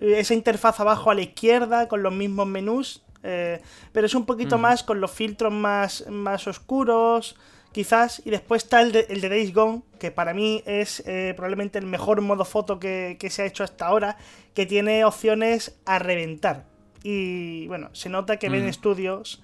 esa 0.00 0.34
interfaz 0.34 0.80
abajo 0.80 1.10
a 1.10 1.14
la 1.14 1.22
izquierda 1.22 1.88
con 1.88 2.02
los 2.02 2.12
mismos 2.12 2.46
menús 2.46 3.02
eh, 3.22 3.60
pero 3.92 4.06
es 4.06 4.14
un 4.14 4.26
poquito 4.26 4.58
más 4.58 4.82
con 4.82 5.00
los 5.00 5.10
filtros 5.10 5.52
más, 5.52 6.04
más 6.08 6.46
oscuros, 6.46 7.36
quizás. 7.72 8.22
Y 8.24 8.30
después 8.30 8.64
está 8.64 8.80
el 8.82 8.92
de, 8.92 9.06
el 9.08 9.20
de 9.20 9.28
Days 9.28 9.52
Gone, 9.52 9.82
que 9.98 10.10
para 10.10 10.34
mí 10.34 10.62
es 10.66 11.02
eh, 11.06 11.32
probablemente 11.36 11.78
el 11.78 11.86
mejor 11.86 12.20
modo 12.20 12.44
foto 12.44 12.78
que, 12.78 13.16
se 13.30 13.42
ha 13.42 13.46
hecho 13.46 13.64
hasta 13.64 13.86
ahora, 13.86 14.16
que 14.54 14.66
tiene 14.66 15.04
opciones 15.04 15.76
a 15.84 15.98
reventar. 15.98 16.64
Y 17.02 17.66
bueno, 17.66 17.90
se 17.92 18.08
nota 18.08 18.36
que 18.36 18.48
Ben 18.48 18.72
Studios 18.72 19.42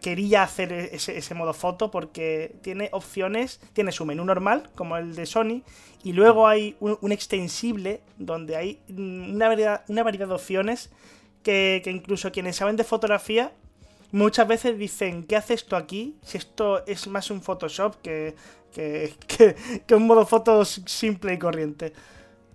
quería 0.00 0.42
hacer 0.42 0.72
ese, 0.72 1.34
modo 1.34 1.52
foto 1.52 1.90
porque 1.90 2.56
tiene 2.62 2.88
opciones, 2.92 3.60
tiene 3.72 3.92
su 3.92 4.06
menú 4.06 4.24
normal, 4.24 4.70
como 4.74 4.96
el 4.96 5.14
de 5.16 5.26
Sony, 5.26 5.62
y 6.02 6.12
luego 6.12 6.46
hay 6.46 6.76
un, 6.80 6.96
un 7.00 7.12
extensible 7.12 8.00
donde 8.16 8.56
hay 8.56 8.80
una 8.88 9.48
variedad, 9.48 9.84
una 9.88 10.02
variedad 10.02 10.28
de 10.28 10.34
opciones 10.34 10.90
que, 11.42 11.82
incluso 11.86 12.32
quienes 12.32 12.56
saben 12.56 12.76
de 12.76 12.84
fotografía 12.84 13.52
muchas 14.12 14.48
veces 14.48 14.78
dicen, 14.78 15.24
¿qué 15.24 15.36
hace 15.36 15.54
esto 15.54 15.76
aquí? 15.76 16.16
Si 16.22 16.38
esto 16.38 16.84
es 16.86 17.06
más 17.06 17.30
un 17.30 17.40
Photoshop 17.42 18.00
que, 18.02 18.34
que, 18.72 19.14
que, 19.86 19.94
un 19.94 20.06
modo 20.06 20.26
foto 20.26 20.64
simple 20.64 21.34
y 21.34 21.38
corriente. 21.38 21.92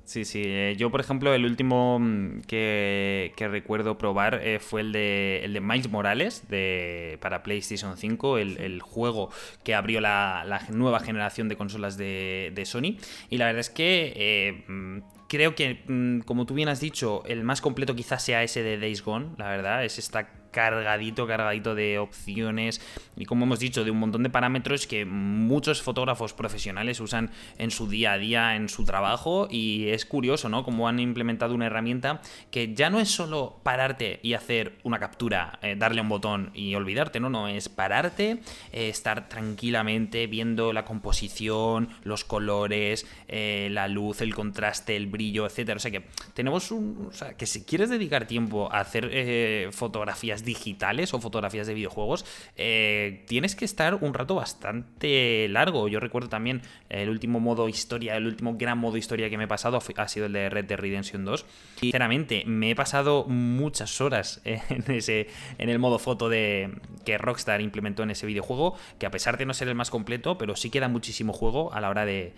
Sí, 0.05 0.23
sí. 0.23 0.43
Eh, 0.45 0.75
yo, 0.77 0.91
por 0.91 0.99
ejemplo, 0.99 1.33
el 1.33 1.45
último 1.45 1.97
mm, 1.99 2.41
que, 2.41 3.33
recuerdo 3.37 3.97
probar 3.97 4.39
eh, 4.43 4.59
fue 4.59 4.81
el 4.81 4.91
de, 4.91 5.41
el 5.43 5.53
de 5.53 5.61
Miles 5.61 5.89
Morales 5.89 6.47
de, 6.47 7.17
para 7.21 7.41
PlayStation 7.41 7.97
5, 7.97 8.37
el, 8.37 8.81
juego 8.81 9.31
que 9.63 9.73
abrió 9.73 10.01
la, 10.01 10.61
nueva 10.69 10.99
generación 10.99 11.49
de 11.49 11.57
consolas 11.57 11.97
de, 11.97 12.63
Sony. 12.65 12.97
Y 13.31 13.37
la 13.37 13.45
verdad 13.45 13.61
es 13.61 13.71
que 13.71 14.13
eh, 14.15 14.63
mm, 14.67 14.99
creo 15.35 15.55
que, 15.55 15.83
mm, 15.87 16.21
como 16.21 16.45
tú 16.45 16.53
bien 16.53 16.69
has 16.69 16.79
dicho, 16.79 17.23
el 17.25 17.43
más 17.43 17.61
completo 17.61 17.95
quizás 17.95 18.23
sea 18.23 18.43
ese 18.43 18.63
de 18.63 18.77
Days 18.77 19.03
Gone, 19.03 19.35
la 19.37 19.49
verdad, 19.49 19.83
es 19.83 19.99
esta 19.99 20.29
cargadito, 20.55 21.27
cargadito 21.27 21.75
de 21.75 21.99
opciones 21.99 22.79
y 23.17 23.25
como 23.25 23.43
hemos 23.43 23.59
dicho, 23.59 23.83
de 23.83 23.91
un 23.91 23.99
montón 23.99 24.23
de 24.23 24.29
parámetros 24.29 24.87
que 24.87 25.03
muchos 25.03 25.81
fotógrafos 25.81 26.33
profesionales 26.33 27.01
usan 27.01 27.29
en 27.57 27.71
su 27.71 27.89
día 27.89 28.13
a 28.13 28.17
día, 28.17 28.55
en 28.55 28.69
su 28.69 28.85
trabajo 28.85 29.49
y 29.51 29.89
es 29.89 30.05
curioso, 30.05 30.47
¿no? 30.47 30.63
Como 30.63 30.87
han 30.87 30.99
implementado 30.99 31.53
una 31.53 31.65
herramienta 31.65 32.21
que 32.51 32.73
ya 32.73 32.89
no 32.89 33.01
es 33.01 33.09
solo 33.09 33.59
pararte 33.63 34.21
y 34.23 34.33
hacer 34.33 34.77
una 34.83 34.97
captura, 34.97 35.59
eh, 35.61 35.75
darle 35.77 35.99
un 35.99 36.07
botón 36.07 36.51
y 36.53 36.73
olvidarte, 36.75 37.19
no, 37.19 37.29
no, 37.29 37.49
es 37.49 37.67
pararte, 37.67 38.39
eh, 38.71 38.89
estar 38.89 39.27
tranquilamente 39.27 40.27
viendo 40.27 40.71
la 40.71 40.85
composición, 40.85 41.89
los 42.03 42.23
colores, 42.23 43.05
eh, 43.27 43.67
la 43.71 43.89
luz, 43.89 44.21
el 44.21 44.33
contraste, 44.33 44.95
el 44.95 45.07
brillo, 45.07 45.45
etcétera. 45.45 45.75
O 45.75 45.79
sea 45.79 45.91
que 45.91 46.05
tenemos 46.33 46.71
un... 46.71 47.09
O 47.09 47.13
sea, 47.13 47.35
que 47.35 47.45
si 47.45 47.65
quieres 47.65 47.89
dedicar 47.89 48.25
tiempo 48.25 48.71
a 48.71 48.79
hacer 48.79 49.71
fotografías 49.73 50.44
digitales 50.45 51.13
o 51.13 51.19
fotografías 51.19 51.67
de 51.67 51.73
videojuegos, 51.73 52.25
eh, 52.55 53.23
tienes 53.27 53.55
que 53.55 53.65
estar 53.65 53.95
un 53.95 54.13
rato 54.13 54.35
bastante 54.35 55.47
largo. 55.49 55.87
Yo 55.87 55.99
recuerdo 55.99 56.29
también 56.29 56.61
el 56.89 57.09
último 57.09 57.39
modo 57.39 57.67
historia, 57.67 58.15
el 58.15 58.27
último 58.27 58.55
gran 58.57 58.77
modo 58.77 58.97
historia 58.97 59.29
que 59.29 59.37
me 59.37 59.45
he 59.45 59.47
pasado 59.47 59.77
ha 59.97 60.07
sido 60.07 60.27
el 60.27 60.33
de 60.33 60.49
Red 60.49 60.65
Dead 60.65 60.79
Redemption 60.79 61.25
2. 61.25 61.45
Y 61.77 61.79
sinceramente, 61.81 62.43
me 62.45 62.71
he 62.71 62.75
pasado 62.75 63.25
muchas 63.25 63.99
horas 64.01 64.41
en, 64.45 64.83
ese, 64.91 65.27
en 65.57 65.69
el 65.69 65.79
modo 65.79 65.99
foto 65.99 66.29
de, 66.29 66.71
que 67.05 67.17
Rockstar 67.17 67.61
implementó 67.61 68.03
en 68.03 68.11
ese 68.11 68.25
videojuego, 68.25 68.75
que 68.99 69.05
a 69.05 69.11
pesar 69.11 69.37
de 69.37 69.45
no 69.45 69.53
ser 69.53 69.67
el 69.67 69.75
más 69.75 69.89
completo, 69.89 70.37
pero 70.37 70.55
sí 70.55 70.69
queda 70.69 70.87
muchísimo 70.87 71.33
juego 71.33 71.73
a 71.73 71.81
la 71.81 71.89
hora 71.89 72.05
de, 72.05 72.33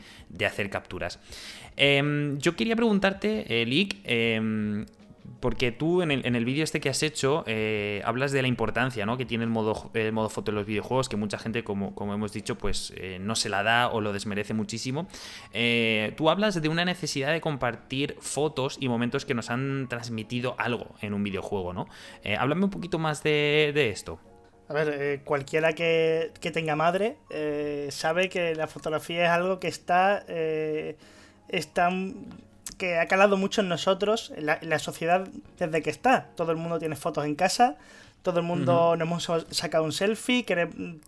hacer 0.46 0.70
capturas. 0.70 1.20
Em, 1.76 2.38
yo 2.40 2.56
quería 2.56 2.76
preguntarte, 2.76 3.46
eh, 3.50 3.90
em, 4.06 4.86
porque 5.40 5.72
tú 5.72 6.02
en 6.02 6.12
el, 6.12 6.46
vídeo 6.46 6.64
este 6.64 6.80
que 6.80 6.90
has 6.90 7.04
hecho 7.04 7.44
eh, 7.48 8.02
hablas 8.06 8.32
de 8.32 8.42
la 8.42 8.48
importancia 8.48 9.06
¿no? 9.06 9.18
que 9.18 9.26
tiene 9.26 9.44
el 9.44 9.50
modo, 9.50 9.92
el 9.94 10.12
modo 10.12 10.30
foto 10.30 10.52
en 10.52 10.56
los 10.56 10.66
videojuegos, 10.66 11.10
que 11.10 11.16
mucha 11.16 11.38
gente, 11.38 11.64
como, 11.64 11.94
como 11.96 12.14
hemos 12.14 12.34
dicho, 12.34 12.58
pues 12.58 12.94
eh, 12.96 13.18
no 13.20 13.36
se 13.36 13.50
la 13.50 13.64
da 13.64 13.90
o 13.90 14.02
lo 14.02 14.14
desmerece 14.14 14.54
muchísimo. 14.54 15.08
Eh, 15.54 16.14
tú 16.18 16.30
hablas 16.30 16.60
de 16.62 16.70
una 16.70 16.86
necesidad 16.86 17.32
de 17.32 17.42
compartir 17.42 18.16
fotos 18.20 18.78
y 18.80 18.90
momentos 18.90 19.26
que 19.26 19.34
nos 19.34 19.50
han 19.50 19.88
transmitido 19.90 20.56
algo 20.58 20.96
en 21.02 21.14
un 21.14 21.24
videojuego, 21.24 21.74
¿no? 21.74 21.88
háblame 22.38 22.66
un 22.66 22.72
poquito 22.72 23.00
más 23.00 23.24
de, 23.24 23.90
esto. 23.90 24.20
A 24.70 24.74
ver, 24.74 25.22
cualquiera 25.24 25.74
que, 25.74 26.32
tenga 26.54 26.76
madre 26.76 27.18
sabe 27.90 28.30
que 28.30 28.56
la 28.56 28.68
fotografía 28.68 29.26
es 29.26 29.30
algo 29.30 29.60
que 29.60 29.68
está, 29.68 30.26
está 31.48 31.90
que 32.78 32.98
ha 33.00 33.08
calado 33.08 33.38
mucho 33.38 33.62
en 33.62 33.70
nosotros, 33.70 34.32
en 34.36 34.46
la, 34.46 34.80
sociedad, 34.80 35.28
desde 35.58 35.82
que 35.82 35.90
está. 35.90 36.30
Todo 36.36 36.52
el 36.52 36.58
mundo 36.58 36.80
tiene 36.80 36.96
fotos 36.96 37.26
en 37.26 37.36
casa, 37.36 37.76
todo 38.22 38.40
el 38.40 38.46
mundo 38.46 38.96
nos 38.96 39.08
hemos 39.08 39.48
sacado 39.52 39.84
un 39.84 39.92
selfie, 39.92 40.46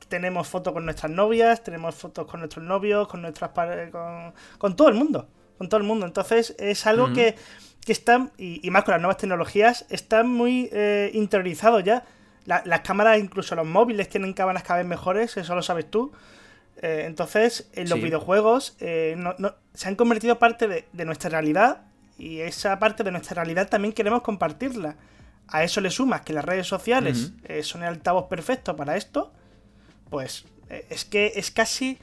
tenemos 0.07 0.47
fotos 0.47 0.73
con 0.73 0.85
nuestras 0.85 1.11
novias, 1.11 1.63
tenemos 1.63 1.95
fotos 1.95 2.25
con 2.27 2.39
nuestros 2.39 2.65
novios, 2.65 3.07
con 3.07 3.21
nuestras 3.21 3.51
con, 3.91 4.33
con 4.57 4.75
todo 4.75 4.89
el 4.89 4.95
mundo. 4.95 5.27
Con 5.57 5.67
todo 5.67 5.79
el 5.79 5.85
mundo. 5.85 6.05
Entonces 6.05 6.55
es 6.57 6.87
algo 6.87 7.11
que, 7.13 7.35
que 7.85 7.91
está, 7.91 8.29
y, 8.37 8.67
más 8.71 8.83
con 8.83 8.93
las 8.93 9.01
nuevas 9.01 9.17
tecnologías, 9.17 9.85
está 9.89 10.23
muy 10.23 10.69
eh, 10.71 11.11
interiorizado 11.13 11.81
ya. 11.81 12.05
las 12.45 12.81
cámaras, 12.81 13.19
incluso 13.19 13.55
los 13.55 13.67
móviles, 13.67 14.09
tienen 14.09 14.33
cámaras 14.33 14.63
cada 14.63 14.79
vez 14.79 14.87
mejores, 14.87 15.35
eso 15.37 15.55
lo 15.55 15.61
sabes 15.61 15.91
tú. 15.91 16.11
Eh, 16.81 17.03
entonces, 17.05 17.69
en 17.73 17.89
los 17.89 18.01
videojuegos 18.01 18.77
eh, 18.79 19.17
se 19.73 19.87
han 19.87 19.95
convertido 19.95 20.39
parte 20.39 20.67
de, 20.67 21.05
nuestra 21.05 21.29
realidad 21.29 21.81
y 22.17 22.39
esa 22.39 22.79
parte 22.79 23.03
de 23.03 23.11
nuestra 23.11 23.35
realidad 23.35 23.67
también 23.69 23.93
queremos 23.93 24.21
compartirla. 24.21 24.95
A 25.47 25.63
eso 25.63 25.81
le 25.81 25.89
sumas 25.89 26.21
que 26.21 26.31
las 26.31 26.45
redes 26.45 26.67
sociales 26.67 27.33
eh, 27.43 27.63
son 27.63 27.81
el 27.81 27.89
altavoz 27.89 28.27
perfecto 28.27 28.75
para 28.75 28.95
esto, 28.95 29.33
pues 30.09 30.45
es 30.89 31.05
que 31.05 31.33
es 31.35 31.51
casi... 31.51 31.97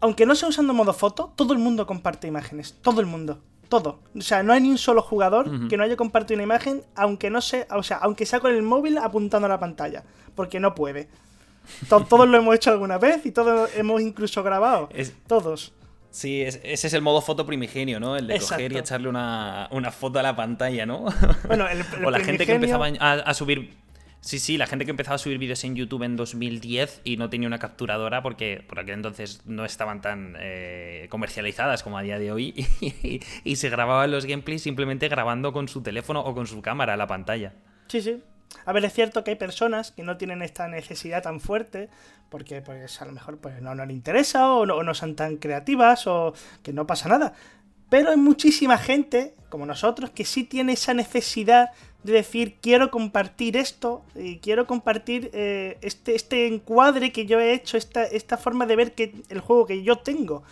Aunque 0.00 0.26
no 0.26 0.36
sea 0.36 0.50
usando 0.50 0.74
modo 0.74 0.92
foto, 0.92 1.32
todo 1.34 1.52
el 1.54 1.58
mundo 1.58 1.86
comparte 1.86 2.28
imágenes. 2.28 2.76
Todo 2.82 3.00
el 3.00 3.06
mundo. 3.06 3.42
Todo. 3.68 4.00
O 4.16 4.20
sea, 4.20 4.44
no 4.44 4.52
hay 4.52 4.60
ni 4.60 4.70
un 4.70 4.78
solo 4.78 5.02
jugador 5.02 5.68
que 5.68 5.76
no 5.76 5.82
haya 5.82 5.96
compartido 5.96 6.36
una 6.36 6.44
imagen, 6.44 6.84
aunque 6.94 7.30
no 7.30 7.40
sea, 7.40 7.66
o 7.70 7.82
sea, 7.82 7.96
aunque 7.96 8.26
sea 8.26 8.38
con 8.38 8.54
el 8.54 8.62
móvil 8.62 8.98
apuntando 8.98 9.46
a 9.46 9.48
la 9.48 9.58
pantalla. 9.58 10.04
Porque 10.36 10.60
no 10.60 10.74
puede 10.74 11.08
todos 11.88 12.28
lo 12.28 12.36
hemos 12.36 12.54
hecho 12.54 12.70
alguna 12.70 12.98
vez 12.98 13.24
y 13.26 13.32
todos 13.32 13.70
hemos 13.76 14.00
incluso 14.00 14.42
grabado. 14.42 14.88
todos. 15.26 15.72
Sí, 16.10 16.42
ese 16.42 16.60
es 16.64 16.92
el 16.94 17.02
modo 17.02 17.20
foto 17.20 17.44
primigenio, 17.44 18.00
¿no? 18.00 18.16
El 18.16 18.26
de 18.26 18.38
coger 18.40 18.72
y 18.72 18.78
echarle 18.78 19.08
una, 19.08 19.68
foto 19.92 20.18
a 20.18 20.22
la 20.22 20.34
pantalla, 20.34 20.86
¿no? 20.86 21.06
Bueno, 21.46 21.68
el, 21.68 21.84
o 22.04 22.10
la 22.10 22.20
gente 22.20 22.46
que 22.46 22.54
empezaba 22.54 22.86
a, 22.86 23.34
subir. 23.34 23.74
Sí, 24.20 24.38
sí, 24.38 24.56
la 24.56 24.66
gente 24.66 24.84
que 24.84 24.90
empezaba 24.90 25.14
a 25.14 25.18
subir 25.18 25.38
vídeos 25.38 25.62
en 25.62 25.76
YouTube 25.76 26.02
en 26.02 26.16
2010 26.16 27.02
y 27.04 27.18
no 27.18 27.30
tenía 27.30 27.46
una 27.46 27.58
capturadora 27.58 28.20
porque 28.22 28.64
por 28.66 28.80
aquel 28.80 28.94
entonces 28.94 29.42
no 29.44 29.64
estaban 29.64 30.00
tan 30.00 30.34
eh, 30.40 31.06
comercializadas 31.08 31.84
como 31.84 31.98
a 31.98 32.02
día 32.02 32.18
de 32.18 32.32
hoy 32.32 32.66
y, 32.80 33.20
y 33.44 33.56
se 33.56 33.68
grababan 33.68 34.10
los 34.10 34.24
gameplays 34.26 34.62
simplemente 34.62 35.08
grabando 35.08 35.52
con 35.52 35.68
su 35.68 35.82
teléfono 35.82 36.20
o 36.20 36.34
con 36.34 36.48
su 36.48 36.62
cámara 36.62 36.94
a 36.94 36.96
la 36.96 37.06
pantalla. 37.06 37.52
Sí, 37.86 38.02
sí. 38.02 38.20
A 38.64 38.72
ver, 38.72 38.84
es 38.84 38.92
cierto 38.92 39.24
que 39.24 39.32
hay 39.32 39.36
personas 39.36 39.92
que 39.92 40.02
no 40.02 40.16
tienen 40.16 40.42
esta 40.42 40.68
necesidad 40.68 41.22
tan 41.22 41.40
fuerte 41.40 41.88
porque 42.28 42.60
pues, 42.60 43.00
a 43.00 43.04
lo 43.04 43.12
mejor 43.12 43.38
pues, 43.38 43.60
no, 43.62 43.74
les 43.74 43.90
interesa 43.90 44.52
o 44.52 44.66
no, 44.66 44.94
son 44.94 45.14
tan 45.14 45.36
creativas 45.36 46.06
o 46.06 46.34
que 46.62 46.72
no 46.72 46.86
pasa 46.86 47.08
nada. 47.08 47.32
Pero 47.88 48.10
hay 48.10 48.18
muchísima 48.18 48.76
gente, 48.76 49.34
como 49.48 49.64
nosotros, 49.64 50.10
que 50.10 50.24
sí 50.24 50.44
tiene 50.44 50.74
esa 50.74 50.92
necesidad 50.92 51.70
de 52.02 52.12
decir 52.12 52.56
quiero 52.60 52.90
compartir 52.90 53.56
esto 53.56 54.04
y 54.14 54.38
quiero 54.38 54.66
compartir 54.66 55.30
eh, 55.32 55.78
este, 55.80 56.14
este 56.14 56.46
encuadre 56.46 57.12
que 57.12 57.26
yo 57.26 57.40
he 57.40 57.52
hecho, 57.52 57.76
esta, 57.76 58.04
esta 58.04 58.36
forma 58.36 58.66
de 58.66 58.76
ver 58.76 58.92
que 58.92 59.14
el 59.30 59.40
juego 59.40 59.66
que 59.66 59.82
yo 59.82 59.96
tengo. 59.96 60.42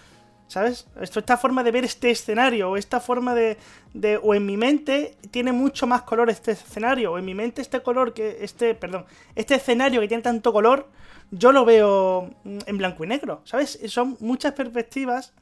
¿Sabes? 0.49 0.87
Esto, 1.01 1.19
esta 1.19 1.37
forma 1.37 1.65
de 1.65 1.73
ver 1.73 1.85
este 1.85 2.11
escenario, 2.11 2.71
o 2.71 2.77
esta 2.77 3.01
forma 3.01 3.35
de, 3.35 3.57
de, 3.95 4.17
O 4.17 4.33
en 4.35 4.47
mi 4.47 4.57
mente 4.57 5.17
tiene 5.31 5.51
mucho 5.53 5.87
más 5.87 6.03
color 6.03 6.31
este 6.31 6.53
escenario, 6.53 7.13
o 7.13 7.19
en 7.19 7.25
mi 7.25 7.35
mente 7.35 7.63
este 7.63 7.81
color 7.83 8.15
que. 8.15 8.39
Este. 8.41 8.75
Perdón. 8.75 9.07
Este 9.35 9.57
escenario 9.57 10.01
que 10.01 10.09
tiene 10.09 10.23
tanto 10.23 10.53
color, 10.53 10.89
yo 11.31 11.51
lo 11.51 11.65
veo 11.65 12.31
mm, 12.45 12.59
en 12.67 12.79
blanco 12.79 13.05
y 13.05 13.09
negro. 13.09 13.43
¿Sabes? 13.45 13.79
Son 13.89 14.17
muchas 14.21 14.53
perspectivas 14.53 15.33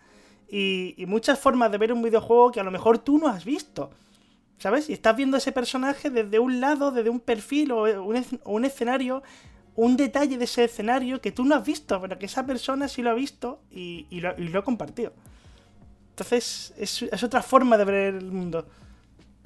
y, 0.48 1.04
muchas 1.06 1.38
formas 1.38 1.70
de 1.70 1.78
ver 1.78 1.92
un 1.92 2.02
videojuego 2.02 2.50
que 2.50 2.60
a 2.60 2.64
lo 2.64 2.70
mejor 2.70 2.98
tú 2.98 3.18
no 3.18 3.28
has 3.28 3.44
visto. 3.44 3.90
¿Sabes? 4.56 4.88
Y 4.88 4.94
estás 4.94 5.14
viendo 5.16 5.36
ese 5.36 5.52
personaje 5.52 6.08
desde 6.08 6.38
un 6.38 6.60
lado, 6.60 6.92
desde 6.92 7.10
un 7.10 7.20
perfil 7.20 7.72
o 7.72 8.02
un, 8.02 8.24
un 8.44 8.64
escenario 8.64 9.22
un 9.76 9.96
detalle 9.96 10.38
de 10.38 10.44
ese 10.44 10.64
escenario 10.64 11.20
que 11.20 11.32
tú 11.32 11.44
no 11.44 11.54
has 11.56 11.64
visto, 11.64 12.00
pero 12.00 12.18
que 12.18 12.26
esa 12.26 12.46
persona 12.46 12.88
sí 12.88 13.02
lo 13.02 13.10
ha 13.10 13.14
visto 13.14 13.60
y, 13.70 14.06
lo, 14.20 14.34
y 14.38 14.48
lo, 14.48 14.60
ha 14.60 14.64
compartido. 14.64 15.12
Entonces, 16.10 16.72
es, 16.78 17.02
es, 17.02 17.22
otra 17.22 17.42
forma 17.42 17.76
de 17.76 17.84
ver 17.84 18.14
el 18.14 18.30
mundo. 18.30 18.66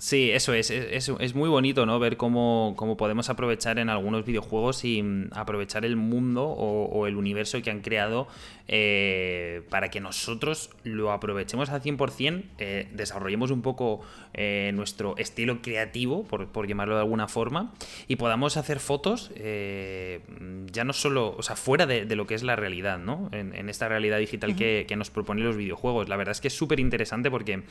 Sí, 0.01 0.31
eso 0.31 0.55
es, 0.55 0.71
es, 0.71 1.09
es 1.09 1.35
muy 1.35 1.49
bonito, 1.49 1.85
¿no? 1.85 1.99
Ver 1.99 2.17
cómo, 2.17 2.75
cómo, 2.77 2.97
podemos 2.97 3.31
aprovechar 3.31 3.81
en 3.81 3.91
algunos 3.91 4.25
videojuegos 4.25 4.85
y 4.85 5.03
mm, 5.03 5.31
aprovechar 5.33 5.85
el 5.85 5.97
mundo 5.97 6.47
o, 6.47 7.09
el 7.09 7.17
universo 7.17 7.61
que 7.63 7.71
han 7.73 7.81
creado 7.81 8.29
eh, 8.69 9.63
para 9.71 9.91
que 9.91 9.99
nosotros 9.99 10.71
lo 10.85 11.11
aprovechemos 11.11 11.71
al 11.71 11.83
100%, 11.83 12.45
eh, 12.59 12.87
desarrollemos 12.93 13.51
un 13.51 13.63
poco 13.63 14.01
eh, 14.35 14.71
nuestro 14.73 15.17
estilo 15.17 15.63
creativo, 15.63 16.23
por, 16.23 16.47
por, 16.53 16.69
llamarlo 16.69 16.95
de 16.95 17.01
alguna 17.01 17.27
forma, 17.27 17.75
y 18.07 18.17
podamos 18.17 18.57
hacer 18.57 18.79
fotos 18.79 19.33
ya 19.35 20.85
no 20.85 20.93
solo, 20.93 21.35
o 21.37 21.43
sea, 21.43 21.57
fuera 21.57 21.87
de, 21.87 22.05
lo 22.15 22.27
que 22.27 22.35
es 22.35 22.45
la 22.45 22.55
realidad, 22.55 22.99
¿no? 22.99 23.31
En, 23.33 23.69
esta 23.69 23.89
realidad 23.89 24.19
digital 24.19 24.55
que, 24.55 24.85
que, 24.87 24.97
nos 24.97 25.11
proponen 25.11 25.45
los 25.45 25.57
videojuegos. 25.57 26.09
La 26.09 26.17
verdad 26.17 26.33
es 26.33 26.41
que 26.41 26.49
es 26.49 26.55
súper 26.55 26.79
interesante 26.79 27.31
porque 27.31 27.65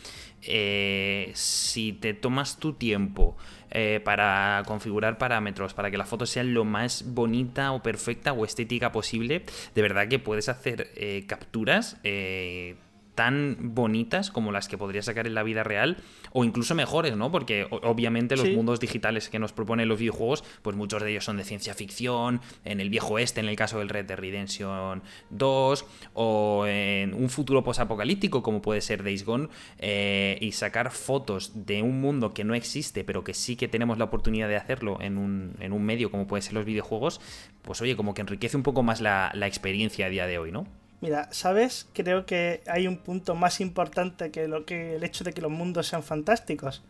si 1.34 1.94
te 1.94 2.17
tomas 2.18 2.58
tu 2.58 2.74
tiempo 2.74 3.38
eh, 3.72 4.02
para 4.04 4.64
configurar 4.66 5.18
parámetros, 5.18 5.74
para 5.74 5.92
que 5.92 5.98
la 5.98 6.06
foto 6.06 6.26
sea 6.26 6.44
lo 6.44 6.66
más 6.66 7.06
bonita 7.14 7.72
o 7.72 7.82
perfecta 7.82 8.34
o 8.34 8.46
estética 8.46 8.92
posible, 8.92 9.44
de 9.76 9.82
verdad 9.82 10.08
que 10.08 10.20
puedes 10.20 10.50
hacer 10.50 10.92
eh, 10.96 11.26
capturas 11.28 11.98
eh, 12.04 12.76
tan 13.18 13.74
bonitas 13.74 14.30
como 14.30 14.52
las 14.52 14.68
que 14.68 14.78
podría 14.78 15.02
sacar 15.02 15.26
en 15.26 15.34
la 15.34 15.42
vida 15.42 15.64
real 15.64 15.98
o 16.34 16.46
incluso 16.46 16.76
mejores, 16.76 17.18
¿no? 17.18 17.32
Porque 17.32 17.66
obviamente 17.72 18.38
los 18.38 18.48
mundos 18.52 18.80
digitales 18.80 19.28
que 19.28 19.40
nos 19.40 19.54
proponen 19.54 19.90
los 19.90 19.98
videojuegos, 19.98 20.44
pues 20.62 20.76
muchos 20.76 21.02
de 21.02 21.10
ellos 21.10 21.26
son 21.26 21.38
de 21.38 21.44
ciencia 21.44 21.74
ficción, 21.74 22.42
en 22.64 22.80
el 22.80 22.92
viejo 22.92 23.18
este, 23.18 23.40
en 23.40 23.48
el 23.48 23.56
caso 23.56 23.80
del 23.80 23.90
Red 23.90 24.06
Dead 24.06 24.20
Redemption 24.20 25.02
2, 25.32 25.86
o 26.14 26.66
en 26.68 27.16
un 27.16 27.30
futuro 27.30 27.64
posapocalíptico 27.64 28.44
como 28.44 28.62
puede 28.62 28.82
ser 28.82 29.04
Days 29.04 29.26
Gone, 29.26 29.50
eh, 29.80 30.38
y 30.40 30.52
sacar 30.52 30.92
fotos 30.92 31.66
de 31.66 31.82
un 31.82 32.00
mundo 32.00 32.36
que 32.36 32.44
no 32.44 32.54
existe, 32.54 33.04
pero 33.04 33.24
que 33.24 33.34
sí 33.34 33.56
que 33.56 33.68
tenemos 33.68 33.98
la 33.98 34.04
oportunidad 34.04 34.48
de 34.48 34.58
hacerlo 34.58 35.00
en 35.02 35.18
un, 35.18 35.56
en 35.60 35.74
un 35.74 35.84
medio 35.84 36.12
como 36.12 36.28
puede 36.28 36.44
ser 36.44 36.54
los 36.54 36.66
videojuegos, 36.66 37.20
pues 37.64 37.82
oye, 37.82 37.96
como 37.96 38.14
que 38.14 38.22
enriquece 38.22 38.58
un 38.58 38.64
poco 38.64 38.84
más 38.84 39.02
la, 39.02 39.32
la 39.34 39.48
experiencia 39.48 40.06
a 40.06 40.10
día 40.10 40.28
de 40.28 40.38
hoy, 40.38 40.52
¿no? 40.52 40.68
Mira, 41.00 41.30
¿sabes? 41.32 41.88
Creo 41.94 42.26
que 42.26 42.64
hay 42.68 42.88
un 42.88 42.98
punto 42.98 43.36
más 43.36 43.62
importante 43.62 44.32
que, 44.32 44.48
lo 44.48 44.66
que 44.66 44.96
el 44.96 45.04
hecho 45.04 45.24
de 45.24 45.34
que 45.34 45.42
los 45.42 45.52
mundos 45.52 45.88
sean 45.88 46.04
fantásticos. 46.04 46.84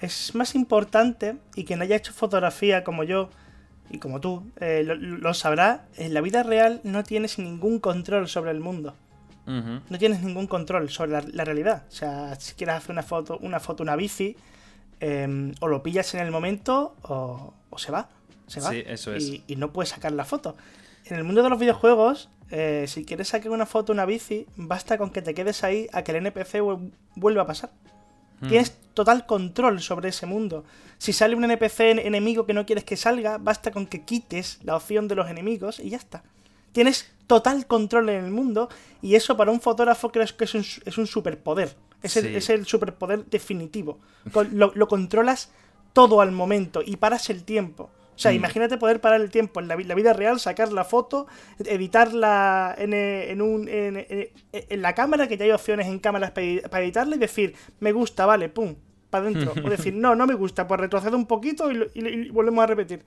es 0.00 0.34
más 0.34 0.54
importante 0.54 1.36
y 1.54 1.64
quien 1.64 1.80
haya 1.82 1.96
hecho 1.96 2.12
fotografía 2.12 2.82
como 2.82 3.04
yo 3.04 3.30
y 3.90 3.98
como 3.98 4.20
tú 4.20 4.50
eh, 4.60 4.84
lo, 4.84 5.34
sabrá, 5.34 5.86
en 5.96 6.14
la 6.14 6.20
vida 6.20 6.42
real 6.42 6.80
no 6.84 7.02
tienes 7.04 7.38
ningún 7.38 7.80
control 7.80 8.28
sobre 8.28 8.52
el 8.52 8.60
mundo. 8.60 8.94
No 9.46 9.98
tienes 9.98 10.22
ningún 10.22 10.46
control 10.46 10.90
sobre 10.90 11.22
la, 11.32 11.44
realidad. 11.44 11.82
O 11.88 11.90
sea, 11.90 12.36
si 12.38 12.54
quieres 12.54 12.76
hacer 12.76 12.92
una 12.92 13.02
foto, 13.02 13.36
una 13.38 13.58
foto, 13.58 13.82
una 13.82 13.96
bici, 13.96 14.36
em, 15.00 15.52
o 15.58 15.66
lo 15.66 15.82
pillas 15.82 16.14
en 16.14 16.20
el 16.20 16.30
momento 16.30 16.94
o, 17.02 17.52
se 17.76 17.90
va. 17.90 18.08
Se 18.46 18.60
va. 18.60 18.70
Sí, 18.70 18.84
eso 18.86 19.12
es. 19.12 19.40
Y, 19.48 19.56
no 19.56 19.72
puedes 19.72 19.88
sacar 19.88 20.12
la 20.12 20.24
foto. 20.24 20.56
En 21.04 21.16
el 21.16 21.24
mundo 21.24 21.42
de 21.42 21.50
los 21.50 21.58
videojuegos, 21.58 22.28
eh, 22.50 22.86
si 22.88 23.04
quieres 23.04 23.28
sacar 23.28 23.50
una 23.50 23.66
foto, 23.66 23.92
una 23.92 24.06
bici, 24.06 24.46
basta 24.56 24.98
con 24.98 25.10
que 25.10 25.22
te 25.22 25.34
quedes 25.34 25.62
ahí 25.62 25.86
a 25.92 26.02
que 26.02 26.12
el 26.12 26.18
NPC 26.18 26.60
vuelva 27.14 27.42
a 27.42 27.46
pasar. 27.46 27.70
Hmm. 28.40 28.48
Tienes 28.48 28.76
total 28.94 29.26
control 29.26 29.80
sobre 29.80 30.08
ese 30.08 30.26
mundo. 30.26 30.64
Si 30.98 31.12
sale 31.12 31.36
un 31.36 31.44
NPC 31.44 31.80
enemigo 32.04 32.46
que 32.46 32.54
no 32.54 32.66
quieres 32.66 32.84
que 32.84 32.96
salga, 32.96 33.38
basta 33.38 33.70
con 33.70 33.86
que 33.86 34.04
quites 34.04 34.58
la 34.62 34.76
opción 34.76 35.08
de 35.08 35.14
los 35.14 35.30
enemigos 35.30 35.78
y 35.78 35.90
ya 35.90 35.96
está. 35.96 36.24
Tienes 36.72 37.10
total 37.26 37.66
control 37.66 38.08
en 38.08 38.24
el 38.24 38.30
mundo 38.30 38.68
y 39.02 39.14
eso 39.14 39.36
para 39.36 39.50
un 39.50 39.60
fotógrafo 39.60 40.10
creo 40.10 40.26
que 40.36 40.44
es 40.44 40.54
un, 40.54 40.64
es 40.84 40.98
un 40.98 41.06
superpoder. 41.06 41.76
Es, 42.02 42.16
el, 42.16 42.34
es, 42.34 42.48
el, 42.50 42.66
superpoder 42.66 43.26
definitivo. 43.26 44.00
Lo, 44.52 44.72
lo 44.74 44.88
controlas 44.88 45.50
todo 45.92 46.20
al 46.20 46.32
momento 46.32 46.82
y 46.84 46.96
paras 46.96 47.30
el 47.30 47.44
tiempo. 47.44 47.90
O 48.20 48.22
sea, 48.22 48.32
mm. 48.32 48.34
imagínate 48.34 48.76
poder 48.76 49.00
parar 49.00 49.22
el 49.22 49.30
tiempo 49.30 49.60
en 49.60 49.68
la, 49.68 49.76
vida 49.76 50.12
real, 50.12 50.38
sacar 50.38 50.70
la 50.74 50.84
foto, 50.84 51.26
editarla 51.58 52.74
en, 52.76 52.92
eh, 52.92 53.30
en, 53.30 53.40
un, 53.40 53.66
en, 53.66 54.82
la 54.82 54.94
cámara, 54.94 55.26
que 55.26 55.38
ya 55.38 55.46
hay 55.46 55.52
opciones 55.52 55.86
en 55.86 55.98
cámaras 56.00 56.32
para 56.32 56.82
editarla 56.82 57.16
y 57.16 57.18
decir, 57.18 57.54
me 57.78 57.92
gusta, 57.92 58.26
vale, 58.26 58.50
pum, 58.50 58.74
para 59.08 59.24
adentro. 59.24 59.54
o 59.64 59.70
decir, 59.70 59.94
no, 59.94 60.14
no 60.14 60.26
me 60.26 60.34
gusta, 60.34 60.68
pues 60.68 60.78
retrocedo 60.78 61.16
un 61.16 61.24
poquito 61.24 61.72
y, 61.72 62.28
volvemos 62.28 62.62
a 62.62 62.66
repetir. 62.66 63.00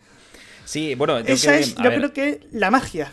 Sí, 0.66 0.96
bueno, 0.96 1.20
esa 1.20 1.58
es, 1.58 1.76
yo 1.76 1.92
creo 1.94 2.12
que 2.12 2.40
la 2.52 2.72
magia. 2.72 3.12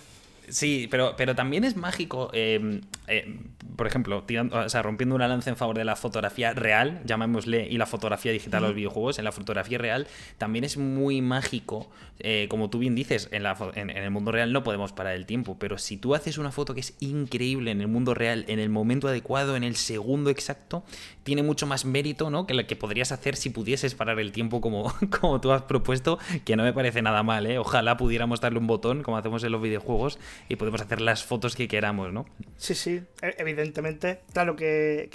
Sí, 0.48 0.88
pero, 0.90 1.16
pero 1.18 1.34
también 1.34 1.64
es 1.64 1.76
mágico, 1.76 2.30
em, 2.32 2.80
eh, 3.10 3.38
por 3.76 3.86
ejemplo, 3.86 4.22
tirando, 4.24 4.58
o 4.58 4.68
sea, 4.68 4.82
rompiendo 4.82 5.14
una 5.14 5.26
lanza 5.26 5.50
en 5.50 5.56
favor 5.56 5.76
de 5.76 5.84
la 5.84 5.96
fotografía 5.96 6.52
real, 6.52 7.00
llamémosle, 7.04 7.66
y 7.68 7.78
la 7.78 7.86
fotografía 7.86 8.30
digital 8.30 8.64
a 8.64 8.66
los 8.68 8.76
videojuegos. 8.76 9.18
En 9.18 9.24
la 9.24 9.32
fotografía 9.32 9.78
real 9.78 10.06
también 10.38 10.64
es 10.64 10.76
muy 10.76 11.22
mágico, 11.22 11.90
eh, 12.18 12.46
como 12.50 12.68
tú 12.68 12.78
bien 12.78 12.94
dices, 12.94 13.28
en, 13.32 13.42
la, 13.42 13.56
en, 13.74 13.90
el 13.90 14.10
mundo 14.10 14.32
real 14.32 14.52
no 14.52 14.62
podemos 14.62 14.92
parar 14.92 15.14
el 15.14 15.26
tiempo, 15.26 15.56
pero 15.58 15.78
si 15.78 15.96
tú 15.96 16.14
haces 16.14 16.38
una 16.38 16.52
foto 16.52 16.74
que 16.74 16.80
es 16.80 16.94
increíble 17.00 17.70
en 17.70 17.80
el 17.80 17.88
mundo 17.88 18.12
real, 18.14 18.44
en 18.48 18.58
el 18.58 18.68
momento 18.68 19.08
adecuado, 19.08 19.56
en 19.56 19.64
el 19.64 19.76
segundo 19.76 20.30
exacto, 20.30 20.84
tiene 21.22 21.42
mucho 21.42 21.66
más 21.66 21.84
mérito 21.84 22.30
¿no? 22.30 22.46
que 22.46 22.54
lo 22.54 22.66
que 22.66 22.76
podrías 22.76 23.12
hacer 23.12 23.36
si 23.36 23.50
pudieses 23.50 23.94
parar 23.94 24.20
el 24.20 24.32
tiempo 24.32 24.60
como, 24.60 24.92
como 25.20 25.40
tú 25.40 25.52
has 25.52 25.62
propuesto, 25.62 26.18
que 26.44 26.56
no 26.56 26.62
me 26.64 26.72
parece 26.72 27.02
nada 27.02 27.22
mal. 27.22 27.46
¿eh? 27.46 27.58
Ojalá 27.58 27.96
pudiéramos 27.96 28.40
darle 28.40 28.58
un 28.58 28.66
botón, 28.66 29.02
como 29.02 29.16
hacemos 29.16 29.42
en 29.44 29.52
los 29.52 29.62
videojuegos, 29.62 30.18
y 30.48 30.56
podemos 30.56 30.80
hacer 30.80 31.00
las 31.00 31.24
fotos 31.24 31.56
que 31.56 31.68
queramos, 31.68 32.12
¿no? 32.12 32.26
Sí, 32.56 32.74
sí, 32.74 32.99
e, 33.22 33.34
evidentemente, 33.38 34.20
claro 34.32 34.56
que, 34.56 35.08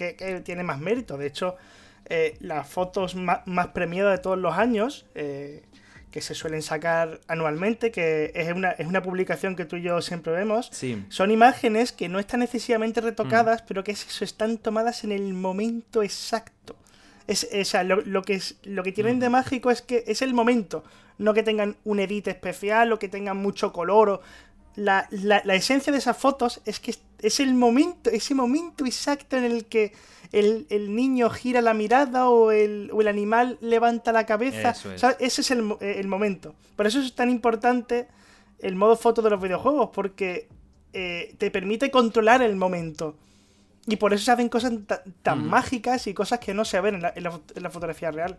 tiene 0.44 0.64
más 0.64 0.80
mérito. 0.80 1.18
De 1.18 1.28
hecho, 1.28 1.56
eh, 2.06 2.38
las 2.40 2.68
fotos 2.68 3.16
más, 3.16 3.42
premiadas 3.74 4.18
de 4.18 4.22
todos 4.22 4.38
los 4.38 4.58
años, 4.58 5.06
eh, 5.16 5.64
que 6.16 6.22
se 6.22 6.34
suelen 6.34 6.62
sacar 6.62 7.20
anualmente, 7.28 7.92
que 7.92 8.32
es 8.36 8.54
una, 8.54 8.72
es 8.72 8.88
una 8.88 9.02
publicación 9.02 9.58
que 9.58 9.66
tú 9.66 9.76
y 9.76 9.82
yo 9.82 10.02
siempre 10.02 10.32
vemos, 10.32 10.72
son 11.10 11.30
imágenes 11.30 11.92
que 11.92 12.08
no 12.08 12.20
están 12.20 12.42
excesivamente 12.42 13.02
retocadas, 13.02 13.64
mm. 13.64 13.66
pero 13.68 13.84
que 13.84 13.92
eso, 13.92 14.24
están 14.24 14.58
tomadas 14.58 15.04
en 15.04 15.12
el 15.12 15.34
momento 15.34 16.04
exacto. 16.04 16.78
Es, 17.28 17.46
lo, 17.84 18.22
que 18.22 18.36
es, 18.36 18.56
lo 18.64 18.82
que 18.84 18.94
tienen 18.94 19.20
de 19.20 19.28
mm. 19.28 19.32
mágico 19.34 19.72
es 19.72 19.82
que 19.82 20.06
es 20.08 20.22
el 20.22 20.34
momento, 20.34 20.86
no 21.18 21.34
que 21.34 21.44
tengan 21.44 21.76
un 21.84 22.00
edit 22.00 22.30
especial 22.30 22.94
o 22.94 23.00
que 23.00 23.10
tengan 23.10 23.36
mucho 23.36 23.74
color 23.74 24.10
o 24.10 24.22
la, 24.76 25.08
esencia 25.54 25.92
de 25.92 26.00
esas 26.00 26.18
fotos 26.18 26.62
es 26.66 26.80
que 26.80 26.96
es 27.22 27.40
el 27.40 27.54
momento, 27.54 28.10
ese 28.10 28.36
momento 28.36 28.86
exacto 28.86 29.38
en 29.38 29.46
el 29.46 29.66
que 29.66 29.94
el, 30.32 30.96
niño 30.96 31.30
gira 31.30 31.62
la 31.62 31.74
mirada 31.74 32.30
o 32.30 32.52
el, 32.52 32.90
o 32.94 33.02
el 33.02 33.08
animal 33.08 33.58
levanta 33.62 34.12
la 34.12 34.26
cabeza. 34.26 34.76
ese 35.20 35.42
es 35.42 35.52
el, 35.52 36.08
momento. 36.08 36.56
Por 36.76 36.88
eso 36.88 37.00
es 37.00 37.14
tan 37.16 37.30
importante 37.30 38.08
el 38.60 38.76
modo 38.76 38.96
foto 38.96 39.22
de 39.22 39.30
los 39.30 39.42
videojuegos, 39.42 39.90
porque 39.94 40.48
eh, 40.94 41.36
te 41.38 41.52
permite 41.52 41.90
controlar 41.92 42.42
el 42.42 42.56
momento. 42.56 43.16
Y 43.88 43.98
por 43.98 44.14
eso 44.14 44.26
se 44.26 44.32
hacen 44.32 44.50
cosas 44.50 44.74
tan 45.22 45.48
mágicas 45.48 46.08
y 46.08 46.14
cosas 46.14 46.40
que 46.40 46.54
no 46.54 46.66
se 46.66 46.82
ven 46.82 46.96
en 46.96 47.24
la 47.64 47.70
fotografía 47.70 48.12
real. 48.12 48.38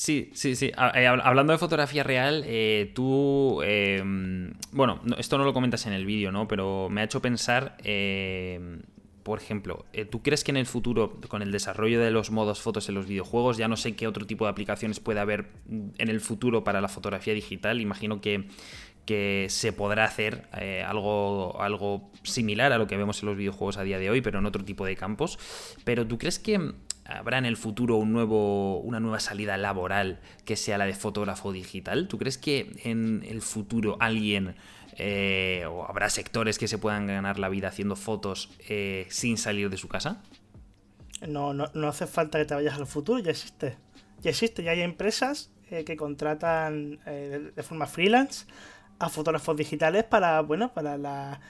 Sí, 0.00 0.30
sí, 0.32 0.56
sí. 0.56 0.72
Eh, 0.94 1.06
hablando 1.06 1.52
de 1.52 1.58
fotografía 1.58 2.02
real, 2.02 2.42
eh, 2.46 2.90
tú. 2.94 3.60
Em, 3.62 4.54
bueno, 4.72 5.02
esto 5.18 5.36
no 5.36 5.44
lo 5.44 5.52
comentas 5.52 5.84
en 5.84 5.92
el 5.92 6.06
vídeo, 6.06 6.32
¿no? 6.32 6.48
Pero 6.48 6.88
me 6.88 7.02
ha 7.02 7.04
hecho 7.04 7.20
pensar. 7.20 7.76
Em, 7.84 8.80
por 9.22 9.38
ejemplo, 9.38 9.84
eh, 9.92 10.06
¿tú 10.06 10.22
crees 10.22 10.42
que 10.42 10.52
en 10.52 10.56
el 10.56 10.64
futuro, 10.64 11.20
con 11.28 11.42
el 11.42 11.52
desarrollo 11.52 12.00
de 12.00 12.10
los 12.10 12.30
modos 12.30 12.62
fotos 12.62 12.88
en 12.88 12.94
los 12.94 13.06
videojuegos, 13.06 13.58
ya 13.58 13.68
no 13.68 13.76
sé 13.76 13.94
qué 13.94 14.06
otro 14.06 14.26
tipo 14.26 14.46
de 14.46 14.52
aplicaciones 14.52 15.00
puede 15.00 15.20
haber 15.20 15.50
en 15.68 16.08
el 16.08 16.22
futuro 16.22 16.64
para 16.64 16.80
la 16.80 16.88
fotografía 16.88 17.34
digital? 17.34 17.78
Imagino 17.82 18.22
que, 18.22 18.48
que 19.04 19.48
se 19.50 19.74
podrá 19.74 20.04
hacer 20.04 20.48
algo, 20.86 21.60
algo 21.60 22.10
similar 22.22 22.72
a 22.72 22.78
lo 22.78 22.86
que 22.86 22.96
vemos 22.96 23.22
en 23.22 23.28
los 23.28 23.36
videojuegos 23.36 23.76
a 23.76 23.82
día 23.82 23.98
de 23.98 24.08
hoy, 24.08 24.22
pero 24.22 24.38
en 24.38 24.46
otro 24.46 24.64
tipo 24.64 24.86
de 24.86 24.96
campos. 24.96 25.38
Pero 25.84 26.06
¿tú 26.06 26.16
crees 26.16 26.38
que 26.38 26.72
¿Habrá 27.10 27.38
en 27.38 27.44
el 27.44 27.56
futuro 27.56 27.96
una 27.96 29.00
nueva 29.00 29.18
salida 29.18 29.56
laboral 29.56 30.20
que 30.44 30.56
sea 30.56 30.78
la 30.78 30.86
de 30.86 30.94
fotógrafo 30.94 31.52
digital? 31.52 32.06
¿Tú 32.06 32.18
crees 32.18 32.38
que 32.38 32.72
en 32.84 33.24
el 33.28 33.42
futuro 33.42 33.96
alguien 33.98 34.54
eh, 34.96 35.64
o 35.68 35.84
habrá 35.84 36.08
sectores 36.08 36.56
que 36.58 36.68
se 36.68 36.78
puedan 36.78 37.08
ganar 37.08 37.38
la 37.38 37.48
vida 37.48 37.68
haciendo 37.68 37.96
fotos 37.96 38.50
eh, 38.68 39.06
sin 39.10 39.38
salir 39.38 39.70
de 39.70 39.76
su 39.76 39.88
casa? 39.88 40.22
No, 41.26 41.52
no, 41.52 41.88
hace 41.88 42.06
falta 42.06 42.38
que 42.38 42.44
te 42.44 42.54
vayas 42.54 42.78
al 42.78 42.86
futuro, 42.86 43.18
ya 43.18 43.32
existe. 43.32 43.76
Ya 44.20 44.30
existe, 44.30 44.62
ya 44.62 44.70
hay 44.70 44.82
empresas 44.82 45.50
eh, 45.70 45.84
que 45.84 45.96
contratan 45.96 47.00
de, 47.04 47.62
forma 47.62 47.86
freelance 47.86 48.46
a 49.00 49.08
fotógrafos 49.08 49.56
digitales 49.56 50.04
para, 50.04 50.40
bueno, 50.42 50.72
para 50.72 50.96
la, 50.96 51.40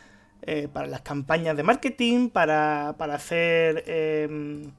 para 0.72 0.86
las 0.86 1.02
campañas 1.02 1.54
de 1.54 1.64
marketing, 1.64 2.30
para, 2.30 2.94
para 2.96 3.16
hacer 3.16 3.84
em, 3.86 4.72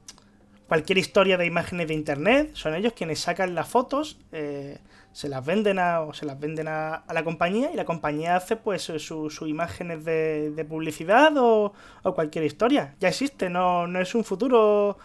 cualquier 0.68 0.98
historia 0.98 1.36
de 1.36 1.46
imágenes 1.46 1.88
de 1.88 1.94
internet, 1.94 2.50
son 2.54 2.74
ellos 2.74 2.92
quienes 2.94 3.20
sacan 3.20 3.54
las 3.54 3.68
fotos, 3.68 4.18
eh, 4.32 4.78
se 5.12 5.28
las 5.28 5.44
venden 5.44 5.78
a, 5.78 6.00
o 6.00 6.14
se 6.14 6.24
las 6.24 6.40
venden 6.40 6.68
a, 6.68 7.04
la 7.12 7.24
compañía 7.24 7.70
y 7.72 7.76
la 7.76 7.84
compañía 7.84 8.36
hace 8.36 8.56
pues 8.56 8.82
sus 8.82 9.42
imágenes 9.42 10.04
de, 10.04 10.66
publicidad 10.68 11.32
o, 11.36 11.72
cualquier 12.14 12.44
historia. 12.44 12.94
Ya 13.00 13.08
existe, 13.08 13.50
no, 13.50 13.86
no 13.86 14.00
es 14.00 14.14
un 14.14 14.24
futuro 14.24 14.96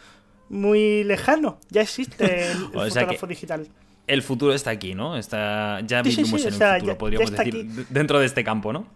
muy 0.50 1.04
lejano, 1.04 1.60
ya 1.70 1.82
existe 1.82 2.52
el, 2.52 2.58
fotógrafo 2.58 3.28
digital. 3.28 3.68
El 4.08 4.24
futuro 4.24 4.54
está 4.54 4.70
aquí, 4.70 4.96
¿no? 4.96 5.18
Está, 5.18 5.82
ya 5.82 6.02
vivimos 6.02 6.46
en 6.46 6.54
el 6.54 6.74
futuro, 6.80 6.98
podríamos 6.98 7.32
decir, 7.32 7.66
dentro 7.90 8.20
de 8.20 8.26
este 8.26 8.44
campo, 8.46 8.72
¿no? 8.72 8.88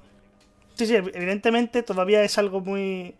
Sí, 0.76 0.88
sí, 0.88 0.96
evidentemente 0.96 1.84
todavía 1.84 2.24
es 2.24 2.38
algo 2.38 2.62
muy, 2.62 3.14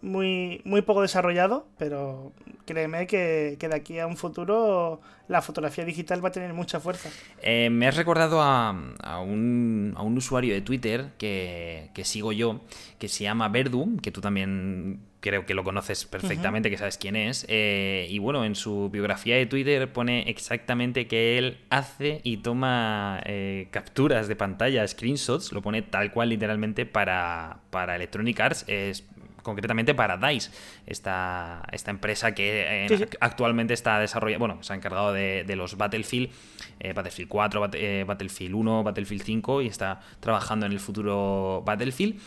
muy, 0.00 0.60
muy 0.64 0.82
poco 0.82 1.02
desarrollado, 1.02 1.66
pero 1.78 2.32
créeme 2.64 3.06
que, 3.06 3.56
de 3.58 3.74
aquí 3.74 3.98
a 3.98 4.06
un 4.06 4.16
futuro 4.16 5.00
la 5.26 5.42
fotografía 5.42 5.84
digital 5.84 6.24
va 6.24 6.28
a 6.28 6.32
tener 6.32 6.52
mucha 6.52 6.80
fuerza. 6.80 7.10
Eh, 7.42 7.68
me 7.70 7.86
has 7.86 7.96
recordado 7.96 8.40
a, 8.40 8.70
un, 8.70 9.94
a, 9.96 10.02
un, 10.02 10.16
usuario 10.16 10.54
de 10.54 10.60
Twitter 10.60 11.12
que, 11.18 11.90
sigo 12.04 12.32
yo, 12.32 12.60
que 12.98 13.08
se 13.08 13.24
llama 13.24 13.48
Verdu, 13.48 13.96
que 14.00 14.10
tú 14.10 14.20
también 14.20 15.00
creo 15.20 15.46
que 15.46 15.54
lo 15.54 15.64
conoces 15.64 16.04
perfectamente, 16.04 16.70
que 16.70 16.78
sabes 16.78 16.96
quién 16.96 17.16
es. 17.16 17.44
Eh, 17.48 18.06
y 18.08 18.18
bueno, 18.20 18.44
en 18.44 18.54
su 18.54 18.88
biografía 18.90 19.36
de 19.36 19.46
Twitter 19.46 19.92
pone 19.92 20.30
exactamente 20.30 21.06
que 21.08 21.38
él 21.38 21.58
hace 21.70 22.20
y 22.22 22.38
toma 22.38 23.20
eh, 23.24 23.68
capturas 23.70 24.28
de 24.28 24.36
pantalla, 24.36 24.86
screenshots, 24.86 25.52
lo 25.52 25.60
pone 25.60 25.82
tal 25.82 26.12
cual 26.12 26.28
literalmente 26.28 26.86
para, 26.86 27.60
para 27.70 27.96
Electronic 27.96 28.38
Arts. 28.40 28.64
Es 28.68 29.04
concretamente 29.48 29.94
para 29.94 30.18
DICE, 30.18 30.50
esta, 30.86 31.62
esta 31.72 31.90
empresa 31.90 32.34
que 32.34 32.86
eh, 32.86 33.08
actualmente 33.20 33.72
está 33.72 33.98
desarrollando, 33.98 34.46
bueno, 34.46 34.62
se 34.62 34.74
ha 34.74 34.76
encargado 34.76 35.14
de, 35.14 35.56
los 35.56 35.78
Battlefield, 35.78 36.28
eh, 36.80 36.92
Battlefield 36.92 37.30
4, 37.30 37.70
eh, 37.72 38.04
Battlefield 38.06 38.54
1, 38.54 38.84
Battlefield 38.84 39.22
5 39.22 39.62
y 39.62 39.68
está 39.68 40.00
trabajando 40.20 40.66
en 40.66 40.72
el 40.72 40.80
futuro 40.80 41.62
Battlefield. 41.64 42.20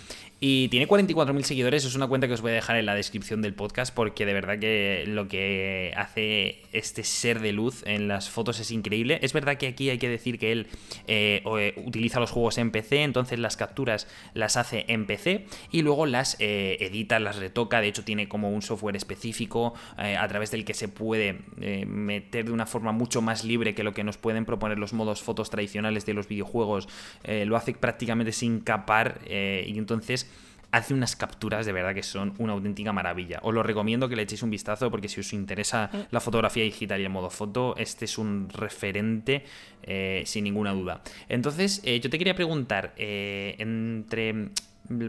Y 0.44 0.70
tiene 0.70 0.88
44.000 0.88 1.44
seguidores, 1.44 1.86
es 1.86 1.94
una 1.94 2.08
cuenta 2.08 2.28
que 2.28 2.34
os 2.34 2.42
voy 2.42 2.50
a 2.50 2.56
dejar 2.56 2.76
en 2.78 2.88
la 2.88 2.96
descripción 2.96 3.44
del 3.44 3.54
podcast 3.54 3.94
porque 3.94 4.26
de 4.26 4.34
verdad 4.34 4.58
que 4.58 5.04
lo 5.06 5.28
que 5.28 5.94
hace 5.96 6.64
este 6.74 7.04
ser 7.04 7.42
de 7.42 7.52
luz 7.52 7.84
en 7.86 8.08
las 8.08 8.32
fotos 8.32 8.60
es 8.60 8.72
increíble. 8.72 9.20
Es 9.22 9.34
verdad 9.34 9.58
que 9.58 9.68
aquí 9.68 9.92
hay 9.92 10.00
que 10.00 10.10
decir 10.10 10.40
que 10.40 10.52
él 10.52 10.68
eh, 11.06 11.44
utiliza 11.86 12.20
los 12.20 12.32
juegos 12.32 12.58
en 12.58 12.72
PC, 12.72 13.04
entonces 13.04 13.38
las 13.38 13.56
capturas 13.56 14.08
las 14.34 14.58
hace 14.58 14.86
en 14.88 15.06
PC 15.06 15.46
y 15.72 15.84
luego 15.84 16.08
las 16.08 16.38
eh, 16.40 16.78
edita 16.80 17.11
las 17.20 17.38
retoca, 17.38 17.82
de 17.82 17.88
hecho 17.88 18.04
tiene 18.04 18.28
como 18.28 18.52
un 18.52 18.62
software 18.62 18.96
específico 18.96 19.74
eh, 19.98 20.16
a 20.18 20.28
través 20.28 20.52
del 20.52 20.66
que 20.66 20.74
se 20.74 20.88
puede 20.88 21.40
eh, 21.60 21.86
meter 21.86 22.46
de 22.46 22.52
una 22.52 22.66
forma 22.66 22.92
mucho 22.92 23.22
más 23.22 23.44
libre 23.44 23.76
que 23.76 23.84
lo 23.84 23.94
que 23.94 24.04
nos 24.04 24.18
pueden 24.18 24.46
proponer 24.46 24.78
los 24.78 24.94
modos 24.94 25.22
fotos 25.22 25.50
tradicionales 25.50 26.06
de 26.06 26.14
los 26.14 26.28
videojuegos, 26.28 26.88
lo 27.24 27.56
hace 27.56 27.74
prácticamente 27.74 28.32
sin 28.32 28.60
capar 28.60 29.22
y 29.28 29.78
entonces 29.78 30.30
hace 30.72 30.94
unas 30.94 31.16
capturas 31.16 31.66
de 31.66 31.72
verdad 31.72 31.94
que 31.94 32.04
son 32.04 32.34
una 32.38 32.54
auténtica 32.54 32.94
maravilla. 32.94 33.40
Os 33.44 33.54
lo 33.54 33.64
recomiendo 33.64 34.08
que 34.10 34.16
le 34.16 34.24
echéis 34.24 34.44
un 34.44 34.50
vistazo 34.50 34.90
porque 34.90 35.08
si 35.08 35.20
os 35.20 35.34
interesa 35.34 35.90
mm. 35.92 35.98
la 36.12 36.20
fotografía 36.20 36.64
digital 36.64 37.00
y 37.02 37.04
el 37.04 37.10
modo 37.10 37.30
foto, 37.30 37.76
este 37.78 38.06
es 38.06 38.18
un 38.18 38.50
referente 38.50 39.44
eh, 39.84 40.24
sin 40.26 40.46
ninguna 40.46 40.74
duda. 40.74 41.02
Entonces, 41.28 41.82
eh, 41.84 42.00
yo 42.00 42.10
te 42.10 42.18
quería 42.18 42.36
preguntar, 42.36 42.94
eh, 42.98 43.56
entre, 43.60 44.50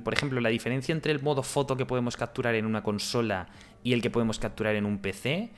por 0.05 0.13
ejemplo, 0.13 0.41
la 0.41 0.49
diferencia 0.49 0.93
entre 0.93 1.13
el 1.13 1.23
modo 1.23 1.43
foto 1.43 1.77
que 1.77 1.87
podemos 1.87 2.17
capturar 2.17 2.55
en 2.55 2.67
una 2.67 2.83
consola 2.83 3.49
y 3.83 3.93
el 3.93 4.03
que 4.03 4.11
podemos 4.11 4.39
capturar 4.39 4.77
en 4.77 4.87
un 4.87 4.99
PC, 4.99 5.51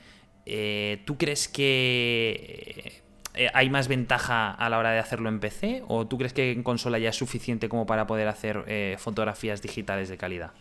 ¿tú 1.05 1.17
crees 1.17 1.47
que 1.47 3.03
eh, 3.35 3.49
¿hay 3.53 3.69
más 3.69 3.87
ventaja 3.87 4.51
a 4.51 4.69
la 4.69 4.79
hora 4.79 4.91
de 4.91 4.99
hacerlo 4.99 5.29
en 5.29 5.39
PC? 5.39 5.83
¿O 5.87 6.07
tú 6.07 6.17
crees 6.17 6.33
que 6.33 6.51
en 6.51 6.63
consola 6.63 6.99
ya 6.99 7.09
es 7.09 7.15
suficiente 7.15 7.67
como 7.67 7.85
para 7.85 8.07
poder 8.07 8.27
hacer 8.27 8.63
eh, 8.67 8.95
fotografías 8.97 9.61
digitales 9.61 10.09
de 10.09 10.17
calidad? 10.17 10.51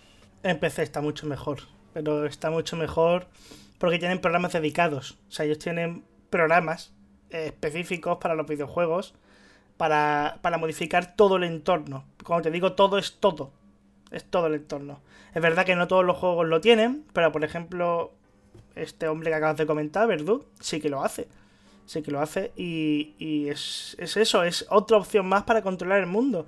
En 0.43 0.59
PC 0.59 0.83
está 0.83 1.01
mucho 1.01 1.27
mejor, 1.27 1.61
pero 1.93 2.27
está 2.27 2.51
mucho 2.51 2.77
mejor 2.77 3.29
porque 3.79 3.99
tienen 3.99 4.21
programas 4.21 4.53
dedicados. 4.53 5.19
O 5.29 5.33
sea, 5.33 5.47
ellos 5.47 5.59
tienen 5.59 6.05
programas 6.31 6.93
eh, 7.31 7.47
específicos 7.47 8.19
para 8.21 8.35
los 8.35 8.47
videojuegos 8.47 9.14
para, 9.77 10.39
para 10.43 10.59
modificar 10.59 11.17
todo 11.17 11.37
el 11.37 11.45
entorno. 11.45 12.05
Como 12.23 12.43
te 12.43 12.51
digo, 12.51 12.73
todo 12.73 12.99
es 12.99 13.17
todo. 13.21 13.51
Es 14.11 14.25
todo 14.25 14.47
el 14.47 14.55
entorno. 14.55 15.01
Es 15.35 15.43
verdad 15.43 15.67
que 15.67 15.75
no 15.75 15.89
todos 15.89 16.05
los 16.05 16.17
juegos 16.17 16.47
lo 16.47 16.61
tienen, 16.61 17.05
pero 17.13 17.33
por 17.33 17.45
ejemplo, 17.45 18.13
este 18.77 19.09
hombre 19.09 19.31
que 19.31 19.37
acabas 19.37 19.57
de 19.57 19.67
comentar, 19.67 20.07
Verdú, 20.07 20.45
sí 20.61 20.81
que 20.81 20.89
lo 20.89 21.03
hace 21.03 21.27
sí 21.87 22.03
que 22.03 22.11
lo 22.11 22.21
hace 22.21 22.53
y, 22.57 23.49
es, 23.49 23.97
eso, 23.99 24.43
es 24.43 24.67
otra 24.71 24.97
opción 24.97 25.27
más 25.27 25.45
para 25.45 25.63
controlar 25.63 26.01
el 26.01 26.07
mundo. 26.07 26.47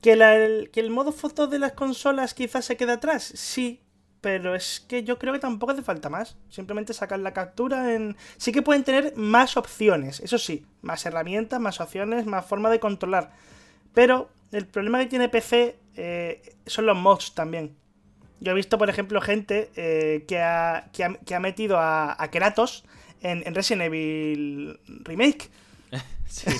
¿Que, 0.00 0.12
el, 0.12 0.70
¿Que 0.70 0.80
el 0.80 0.90
modo 0.90 1.12
foto 1.12 1.46
de 1.46 1.58
las 1.58 1.72
consolas 1.72 2.34
quizás 2.34 2.64
se 2.64 2.76
quede 2.76 2.92
atrás? 2.92 3.22
Sí, 3.22 3.80
pero 4.22 4.54
es 4.54 4.80
que 4.80 5.02
yo 5.02 5.18
creo 5.18 5.32
que 5.34 5.40
tampoco 5.40 5.72
hace 5.72 5.82
falta 5.82 6.08
más. 6.08 6.36
Simplemente 6.48 6.94
sacar 6.94 7.18
la 7.18 7.34
captura 7.34 7.92
en... 7.92 8.16
Sí 8.38 8.52
que 8.52 8.62
pueden 8.62 8.84
tener 8.84 9.14
más 9.16 9.56
opciones, 9.58 10.20
eso 10.20 10.38
sí, 10.38 10.64
más 10.80 11.04
herramientas, 11.04 11.60
más 11.60 11.80
opciones, 11.80 12.24
más 12.24 12.46
forma 12.46 12.70
de 12.70 12.80
controlar. 12.80 13.32
Pero 13.92 14.30
el 14.52 14.66
problema 14.66 15.00
que 15.00 15.06
tiene 15.06 15.28
PC 15.28 15.76
eh, 15.96 16.54
son 16.66 16.86
los 16.86 16.96
mods 16.96 17.34
también. 17.34 17.76
Yo 18.38 18.52
he 18.52 18.54
visto, 18.54 18.78
por 18.78 18.88
ejemplo, 18.88 19.20
gente 19.20 19.70
eh, 19.74 20.24
que, 20.28 20.38
ha, 20.40 20.88
que, 20.92 21.34
ha, 21.34 21.40
metido 21.40 21.78
a, 21.78 22.16
a 22.16 22.30
Kratos 22.30 22.84
en, 23.22 23.54
Resident 23.54 23.82
Evil 23.82 24.78
Remake. 25.04 25.50
sí. 26.26 26.50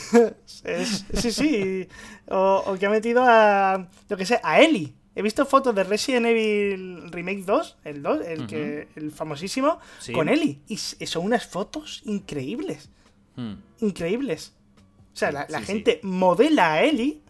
sí, 1.14 1.32
sí. 1.32 1.88
O, 2.28 2.76
que 2.78 2.86
ha 2.86 2.90
metido 2.90 3.22
a, 3.24 3.88
lo 4.08 4.16
que 4.16 4.26
sé, 4.26 4.40
a 4.42 4.60
Ellie. 4.60 4.94
He 5.14 5.22
visto 5.22 5.44
fotos 5.44 5.74
de 5.74 5.84
Resident 5.84 6.26
Evil 6.26 7.10
Remake 7.12 7.44
2, 7.44 7.78
el 7.84 8.02
2, 8.02 8.20
el, 8.26 8.46
que, 8.46 8.88
el 8.96 9.12
famosísimo, 9.12 9.78
con 10.14 10.28
Ellie. 10.28 10.60
Y 10.68 10.76
son 10.78 11.26
unas 11.26 11.46
fotos 11.46 12.02
increíbles. 12.04 12.88
Hmm. 13.36 13.54
Increíbles. 13.80 14.54
O 15.12 15.16
sea, 15.16 15.30
la, 15.30 15.60
gente 15.60 16.00
modela 16.02 16.72
a 16.72 16.82
Ellie, 16.82 17.20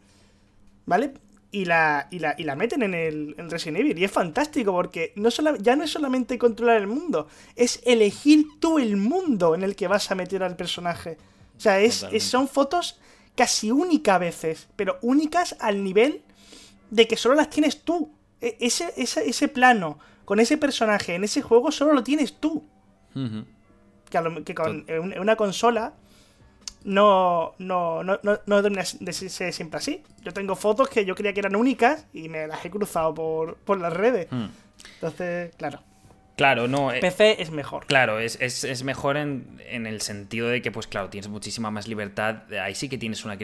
¿vale? 0.87 1.15
y 1.53 1.67
la, 1.67 2.09
y 2.11 2.19
la, 2.19 2.35
y 2.39 2.45
la 2.45 2.57
meten 2.57 2.83
en 2.83 2.95
el 2.95 3.35
en 3.37 3.51
Resident 3.51 3.79
Evil. 3.79 3.99
Y 3.99 4.05
es 4.05 4.11
fantástico 4.11 4.73
porque 4.73 5.13
no 5.17 5.29
ya 5.61 5.77
no 5.77 5.85
es 5.85 5.91
solamente 5.91 6.39
controlar 6.39 6.79
el 6.79 6.87
mundo, 6.87 7.29
es 7.55 7.81
elegir 7.85 8.47
tú 8.59 8.79
el 8.79 8.97
mundo 8.97 9.55
en 9.55 9.63
el 9.63 9.77
que 9.77 9.87
vas 9.87 10.11
a 10.11 10.15
meter 10.15 10.43
al 10.43 10.57
personaje. 10.57 11.19
O 11.57 11.61
sea, 11.61 11.79
es, 11.81 12.07
son 12.21 12.49
fotos 12.49 12.99
casi 13.37 13.71
únicas 13.71 14.17
a 14.17 14.19
veces, 14.19 14.69
pero 14.75 14.99
únicas 15.03 15.55
al 15.61 15.85
nivel 15.85 16.23
de 16.93 17.09
que 17.09 17.17
solo 17.17 17.35
las 17.35 17.49
tienes 17.49 17.83
tú. 17.83 18.13
E, 18.41 18.59
ese, 18.61 18.93
ese, 18.97 19.29
ese 19.29 19.49
plano 19.49 19.99
con 20.25 20.39
ese 20.41 20.59
personaje 20.59 21.15
en 21.15 21.25
ese 21.25 21.41
juego 21.43 21.73
solo 21.73 21.95
lo 21.95 22.03
tienes 22.03 22.39
tú. 22.39 22.65
que, 23.15 24.45
que, 24.45 24.55
con 24.55 24.85
una 25.19 25.37
consola 25.37 25.95
no, 26.85 27.55
no, 27.59 28.03
no, 28.05 28.21
no, 28.23 28.39
no 28.45 28.63
de 28.63 29.13
ser 29.13 29.53
siempre 29.53 29.79
así. 29.79 30.03
Yo 30.23 30.33
tengo 30.33 30.55
fotos 30.55 30.89
que 30.91 31.05
yo 31.05 31.15
creía 31.15 31.33
que 31.33 31.41
eran 31.41 31.57
únicas 31.57 32.07
y 32.13 32.29
me 32.29 32.47
las 32.47 32.65
he 32.65 32.71
cruzado 32.71 33.15
por, 33.15 33.57
por 33.57 33.81
las 33.81 33.93
redes. 33.93 34.29
Hmm. 34.31 34.49
Entonces, 34.95 35.55
claro. 35.57 35.81
Claro, 36.37 36.67
no. 36.67 36.93
Eh, 36.93 37.01
PC 37.01 37.43
es 37.43 37.51
mejor. 37.51 37.87
Claro, 37.87 38.19
es, 38.19 38.39
es, 38.41 38.85
mejor 38.85 39.17
en, 39.17 39.61
en, 39.69 39.87
el 39.87 40.01
sentido 40.01 40.49
de 40.49 40.63
que, 40.63 40.73
pues 40.73 40.87
claro, 40.87 41.11
tienes 41.11 41.29
muchísima 41.29 41.71
más 41.71 41.89
libertad. 41.89 42.51
Ahí 42.61 42.75
sí 42.75 42.89
que 42.89 42.99
tienes 42.99 43.25
una, 43.25 43.37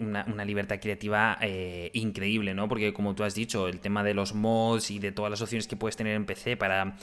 una, 0.00 0.24
una, 0.26 0.44
libertad 0.44 0.78
creativa 0.80 1.36
eh, 1.40 1.90
increíble, 1.94 2.54
¿no? 2.54 2.68
Porque 2.68 2.92
como 2.92 3.14
tú 3.14 3.24
has 3.24 3.34
dicho, 3.34 3.66
el 3.66 3.80
tema 3.80 4.04
de 4.04 4.14
los 4.14 4.34
mods 4.34 4.90
y 4.90 4.98
de 4.98 5.10
todas 5.10 5.30
las 5.30 5.42
opciones 5.42 5.66
que 5.66 5.76
puedes 5.76 5.96
tener 5.96 6.14
en 6.14 6.26
PC 6.26 6.56
para 6.56 6.96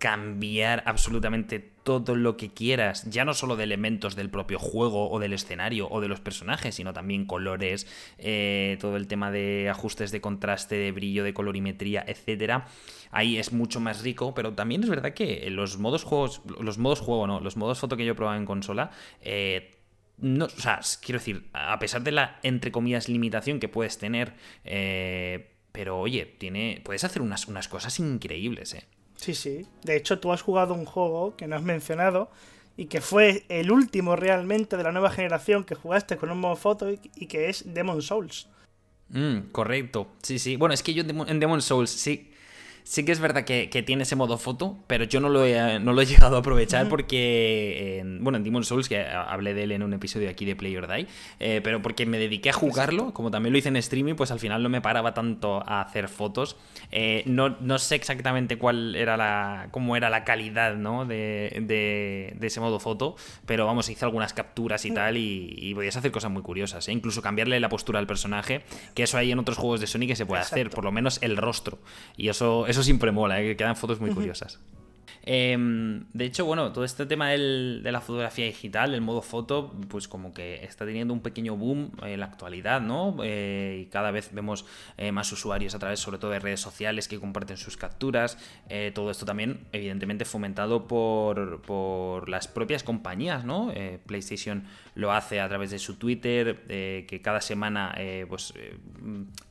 cambiar 0.00 0.82
absolutamente 0.86 1.60
todo 1.60 2.16
lo 2.16 2.38
que 2.38 2.54
quieras, 2.54 3.04
ya 3.10 3.26
no 3.26 3.34
solo 3.34 3.54
de 3.56 3.64
elementos 3.64 4.16
del 4.16 4.30
propio 4.30 4.58
juego 4.58 5.10
o 5.10 5.18
del 5.18 5.34
escenario 5.34 5.88
o 5.90 6.00
de 6.00 6.08
los 6.08 6.20
personajes, 6.20 6.74
sino 6.76 6.94
también 6.94 7.26
colores, 7.26 7.86
eh, 8.16 8.78
todo 8.80 8.96
el 8.96 9.06
tema 9.06 9.30
de 9.30 9.68
ajustes 9.68 10.10
de 10.10 10.22
contraste, 10.22 10.76
de 10.76 10.90
brillo, 10.90 11.22
de 11.22 11.34
colorimetría, 11.34 12.02
etcétera. 12.06 12.66
Ahí 13.10 13.36
es 13.36 13.52
mucho 13.52 13.78
más 13.78 14.02
rico, 14.02 14.32
pero 14.32 14.54
también 14.54 14.82
es 14.82 14.88
verdad 14.88 15.12
que 15.12 15.50
los 15.50 15.78
modos 15.78 16.02
juegos, 16.02 16.40
los 16.58 16.78
modos 16.78 17.00
juego, 17.00 17.26
no, 17.26 17.40
los 17.40 17.58
modos 17.58 17.78
foto 17.78 17.98
que 17.98 18.06
yo 18.06 18.12
he 18.12 18.16
probado 18.16 18.38
en 18.38 18.46
consola, 18.46 18.92
eh, 19.20 19.76
no, 20.16 20.46
o 20.46 20.48
sea, 20.48 20.80
quiero 21.02 21.18
decir, 21.18 21.50
a 21.52 21.78
pesar 21.78 22.02
de 22.02 22.12
la 22.12 22.40
entre 22.42 22.72
comillas 22.72 23.10
limitación 23.10 23.60
que 23.60 23.68
puedes 23.68 23.98
tener, 23.98 24.32
eh, 24.64 25.50
pero 25.72 26.00
oye, 26.00 26.24
tiene, 26.24 26.80
puedes 26.82 27.04
hacer 27.04 27.20
unas, 27.20 27.48
unas 27.48 27.68
cosas 27.68 28.00
increíbles, 28.00 28.72
eh. 28.72 28.84
Sí, 29.20 29.34
sí. 29.34 29.66
De 29.82 29.96
hecho, 29.96 30.18
tú 30.18 30.32
has 30.32 30.40
jugado 30.40 30.72
un 30.72 30.86
juego 30.86 31.36
que 31.36 31.46
no 31.46 31.56
has 31.56 31.62
mencionado 31.62 32.30
y 32.76 32.86
que 32.86 33.02
fue 33.02 33.44
el 33.50 33.70
último 33.70 34.16
realmente 34.16 34.78
de 34.78 34.82
la 34.82 34.92
nueva 34.92 35.10
generación 35.10 35.64
que 35.64 35.74
jugaste 35.74 36.16
con 36.16 36.30
un 36.30 36.40
modo 36.40 36.56
foto 36.56 36.90
y, 36.90 37.26
que 37.26 37.50
es 37.50 37.74
Demon 37.74 38.00
Souls. 38.00 38.48
Mm, 39.10 39.50
correcto. 39.52 40.06
Sí, 40.22 40.38
sí. 40.38 40.56
Bueno, 40.56 40.72
es 40.72 40.82
que 40.82 40.94
yo 40.94 41.02
en 41.02 41.40
Demon 41.40 41.60
Souls 41.60 41.90
sí 41.90 42.32
Sí 42.84 43.04
que 43.04 43.12
es 43.12 43.20
verdad 43.20 43.44
que, 43.44 43.68
tiene 43.86 44.02
ese 44.02 44.16
modo 44.16 44.38
foto, 44.38 44.78
pero 44.86 45.04
yo 45.04 45.20
no 45.20 45.28
lo 45.28 45.44
he, 45.44 45.78
no 45.78 45.92
lo 45.92 46.02
he 46.02 46.06
llegado 46.10 46.36
a 46.36 46.40
aprovechar 46.40 46.88
porque, 46.88 48.02
bueno, 48.20 48.38
en 48.38 48.44
Demon 48.44 48.64
Souls, 48.64 48.88
que 48.88 49.04
hablé 49.04 49.54
de 49.54 49.64
él 49.64 49.72
en 49.72 49.82
un 49.82 49.92
episodio 49.92 50.28
aquí 50.28 50.44
de 50.44 50.56
Play 50.56 50.76
or 50.76 50.88
Die, 50.88 51.06
eh, 51.38 51.60
pero 51.62 51.82
porque 51.82 52.06
me 52.06 52.18
dediqué 52.18 52.50
a 52.50 52.52
jugarlo, 52.52 53.12
como 53.12 53.30
también 53.30 53.52
lo 53.52 53.58
hice 53.58 53.68
en 53.68 53.76
streaming, 53.76 54.14
pues 54.14 54.30
al 54.30 54.40
final 54.40 54.62
no 54.62 54.68
me 54.68 54.80
paraba 54.80 55.14
tanto 55.14 55.62
a 55.66 55.82
hacer 55.82 56.08
fotos. 56.08 56.56
Eh, 56.90 57.22
no, 57.26 57.56
no, 57.60 57.78
sé 57.78 57.94
exactamente 57.94 58.58
cuál 58.58 58.96
era 58.96 59.16
la, 59.16 59.68
cómo 59.70 59.96
era 59.96 60.10
la 60.10 60.24
calidad 60.24 60.74
¿no? 60.74 61.04
de, 61.04 61.62
de, 61.62 62.46
ese 62.46 62.60
modo 62.60 62.80
foto, 62.80 63.16
pero 63.46 63.66
vamos, 63.66 63.88
hice 63.88 64.04
algunas 64.04 64.32
capturas 64.32 64.84
y 64.84 64.92
tal 64.92 65.16
y, 65.16 65.72
podías 65.74 65.96
hacer 65.96 66.10
cosas 66.10 66.30
muy 66.30 66.42
curiosas, 66.42 66.88
¿eh? 66.88 66.92
incluso 66.92 67.22
cambiarle 67.22 67.58
la 67.60 67.68
postura 67.68 67.98
al 67.98 68.06
personaje, 68.06 68.62
que 68.94 69.04
eso 69.04 69.16
hay 69.16 69.30
en 69.32 69.38
otros 69.38 69.56
juegos 69.56 69.80
de 69.80 69.86
Sony 69.86 70.06
que 70.06 70.16
se 70.16 70.26
puede 70.26 70.42
hacer, 70.42 70.70
por 70.70 70.84
lo 70.84 70.92
menos 70.92 71.18
el 71.22 71.36
rostro. 71.36 71.78
Y 72.16 72.28
eso, 72.28 72.66
eso 72.70 72.82
siempre 72.82 73.12
mola, 73.12 73.40
¿eh? 73.40 73.44
que 73.44 73.56
quedan 73.56 73.76
fotos 73.76 74.00
muy 74.00 74.10
curiosas. 74.10 74.60
Em, 75.22 76.04
de 76.12 76.24
hecho, 76.24 76.44
bueno, 76.44 76.72
todo 76.72 76.84
este 76.84 77.06
tema 77.06 77.30
de 77.30 77.80
la 77.82 78.00
fotografía 78.00 78.46
digital, 78.46 78.94
el 78.94 79.00
modo 79.00 79.22
foto, 79.22 79.72
pues 79.88 80.08
como 80.08 80.32
que 80.32 80.64
está 80.64 80.84
teniendo 80.84 81.12
un 81.14 81.20
pequeño 81.20 81.56
boom 81.56 81.92
en 82.02 82.20
la 82.20 82.26
actualidad, 82.26 82.80
¿no? 82.80 83.16
Eh, 83.22 83.82
y 83.82 83.86
cada 83.86 84.10
vez 84.10 84.30
vemos 84.32 84.64
eh, 84.96 85.12
más 85.12 85.30
usuarios 85.32 85.74
a 85.74 85.78
través, 85.78 86.00
sobre 86.00 86.18
todo 86.18 86.30
de 86.30 86.40
redes 86.40 86.60
sociales, 86.60 87.08
que 87.08 87.18
comparten 87.18 87.56
sus 87.56 87.76
capturas. 87.76 88.38
Eh, 88.68 88.92
todo 88.94 89.10
esto 89.10 89.26
también, 89.26 89.66
evidentemente, 89.72 90.24
fomentado 90.24 90.86
por, 90.86 91.62
por 91.62 92.28
las 92.28 92.48
propias 92.48 92.82
compañías, 92.82 93.44
¿no? 93.44 93.72
PlayStation 94.06 94.64
lo 94.94 95.12
hace 95.12 95.40
a 95.40 95.48
través 95.48 95.70
de 95.70 95.78
su 95.78 95.96
Twitter, 95.96 96.64
que 96.66 97.20
cada 97.22 97.40
semana 97.40 97.94
pues 98.28 98.52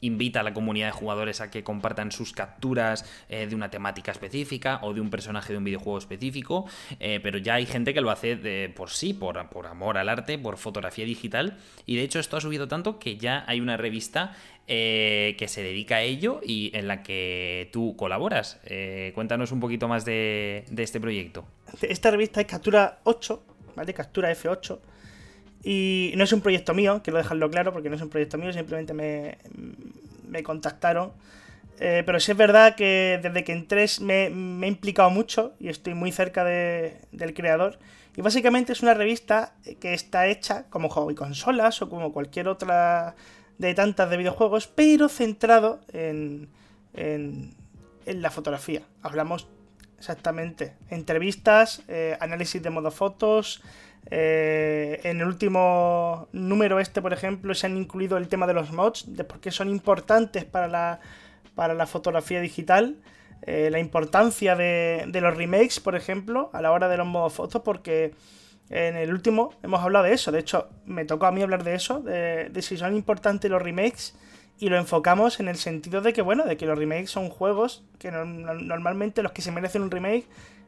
invita 0.02 0.42
a 0.42 0.44
la 0.44 0.54
comunidad 0.54 0.88
de 0.88 0.92
jugadores 0.92 1.42
a 1.42 1.50
que 1.50 1.64
compartan 1.64 2.12
sus 2.12 2.34
capturas 2.34 3.06
de 3.30 3.54
una 3.56 3.70
temática 3.70 4.12
específica 4.12 4.80
o 4.84 4.94
de 4.94 5.02
un 5.02 5.10
personaje 5.10 5.49
de 5.54 5.58
un 5.58 5.64
videojuego 5.64 5.98
específico, 5.98 6.66
eh, 7.00 7.20
pero 7.22 7.38
ya 7.38 7.56
hay 7.56 7.66
gente 7.66 7.94
que 7.94 8.02
lo 8.02 8.12
hace 8.12 8.70
por 8.76 8.90
sí, 8.90 9.14
por, 9.14 9.50
por 9.50 9.68
amor 9.68 9.98
al 9.98 10.10
arte, 10.10 10.38
por 10.38 10.58
fotografía 10.58 11.06
digital, 11.06 11.58
y 11.86 11.96
de 11.96 12.04
hecho 12.04 12.20
esto 12.20 12.38
ha 12.38 12.42
subido 12.42 12.68
tanto 12.68 13.00
que 13.00 13.18
ya 13.18 13.44
hay 13.48 13.62
una 13.62 13.78
revista 13.78 14.36
eh, 14.72 15.36
que 15.40 15.48
se 15.48 15.64
dedica 15.64 15.96
a 15.96 16.02
ello 16.04 16.42
y 16.46 16.70
en 16.76 16.88
la 16.88 17.02
que 17.02 17.70
tú 17.74 17.96
colaboras. 17.98 18.60
Eh, 18.66 19.14
cuéntanos 19.16 19.52
un 19.52 19.60
poquito 19.60 19.88
más 19.88 20.06
de, 20.06 20.64
este 20.78 21.00
proyecto. 21.00 21.44
Esta 21.82 22.12
revista 22.12 22.40
es 22.40 22.46
Captura 22.46 23.00
8, 23.04 23.44
¿vale? 23.76 23.96
Captura 23.96 24.32
F8. 24.32 24.78
Y 25.64 26.14
no 26.16 26.24
es 26.24 26.34
un 26.34 26.42
proyecto 26.42 26.76
mío, 26.76 27.02
quiero 27.04 27.18
dejarlo 27.18 27.50
claro, 27.50 27.74
porque 27.74 27.90
no 27.90 27.96
es 27.96 28.02
un 28.04 28.10
proyecto 28.10 28.38
mío, 28.38 28.54
simplemente 28.54 28.94
me, 28.94 29.40
me 30.28 30.44
contactaron 30.44 31.14
Eh, 31.80 32.04
pero 32.06 32.20
sí 32.20 32.32
es 32.32 32.38
verdad 32.38 32.76
que 32.76 33.20
desde 33.24 33.44
que 33.44 33.54
entré 33.54 33.86
me, 34.02 34.26
he 34.26 34.68
implicado 34.68 35.10
mucho 35.10 35.54
y 35.60 35.70
estoy 35.70 35.94
muy 35.94 36.12
cerca 36.12 36.44
de, 36.44 37.00
del 37.12 37.34
creador. 37.34 37.80
Y 38.18 38.22
básicamente 38.22 38.74
es 38.74 38.82
una 38.82 38.94
revista 38.94 39.54
que 39.80 39.94
está 39.94 40.28
hecha 40.28 40.66
como 40.70 40.90
juego 40.90 41.10
y 41.10 41.16
consolas 41.16 41.82
o 41.82 41.90
como 41.90 42.12
cualquier 42.12 42.50
otra 42.50 43.16
de 43.58 43.74
tantas 43.74 44.10
de 44.10 44.18
videojuegos, 44.18 44.68
pero 44.68 45.08
centrado 45.08 45.80
en, 45.94 46.50
en, 46.94 47.54
en 48.06 48.22
la 48.22 48.30
fotografía. 48.30 48.82
Hablamos 49.02 49.48
exactamente 50.00 50.74
entrevistas, 50.90 51.84
eh, 51.88 52.18
análisis 52.20 52.62
de 52.62 52.70
modo 52.70 52.90
fotos. 52.90 53.62
Eh, 54.12 55.02
en 55.04 55.20
el 55.20 55.28
último 55.28 56.30
número 56.32 56.80
este, 56.80 57.02
por 57.02 57.14
ejemplo, 57.14 57.54
se 57.54 57.68
han 57.68 57.78
incluido 57.78 58.18
el 58.18 58.28
tema 58.28 58.48
de 58.48 58.54
los 58.54 58.72
mods, 58.72 59.16
de 59.16 59.24
por 59.24 59.40
qué 59.40 59.52
son 59.52 59.70
importantes 59.70 60.46
para 60.46 60.68
la, 60.68 61.00
para 61.60 61.74
la 61.74 61.88
fotografía 61.88 62.40
digital. 62.40 62.96
Eh, 63.42 63.68
la 63.70 63.80
importancia 63.80 64.56
de, 64.56 65.04
de, 65.10 65.20
los 65.20 65.36
remakes, 65.36 65.82
por 65.82 65.94
ejemplo, 65.94 66.50
a 66.54 66.62
la 66.62 66.72
hora 66.72 66.88
de 66.88 66.96
los 66.96 67.06
modos 67.06 67.34
fotos, 67.34 67.64
porque 67.64 68.14
en 68.70 68.96
el 68.96 69.12
último 69.12 69.52
hemos 69.62 69.82
hablado 69.82 70.06
de 70.06 70.14
eso. 70.14 70.32
De 70.32 70.40
hecho, 70.40 70.70
me 70.86 71.04
tocó 71.04 71.26
a 71.26 71.34
mí 71.34 71.42
hablar 71.42 71.66
de 71.66 71.76
eso, 71.76 72.00
de, 72.00 72.48
de 72.48 72.62
si 72.62 72.78
son 72.78 72.96
importantes 72.96 73.52
los 73.52 73.62
remakes 73.62 74.16
y 74.58 74.70
lo 74.70 74.78
enfocamos 74.78 75.42
en 75.42 75.50
el 75.50 75.58
sentido 75.58 76.00
de 76.00 76.14
que, 76.14 76.22
bueno, 76.22 76.46
de 76.46 76.56
que 76.56 76.66
los 76.66 76.80
remakes 76.80 77.10
son 77.10 77.28
juegos 77.28 77.84
que 77.98 78.10
no, 78.10 78.24
no, 78.24 78.54
normalmente 78.54 79.22
los 79.22 79.34
que 79.34 79.42
se 79.42 79.52
merecen 79.52 79.82
un 79.82 79.92
remake 79.92 80.28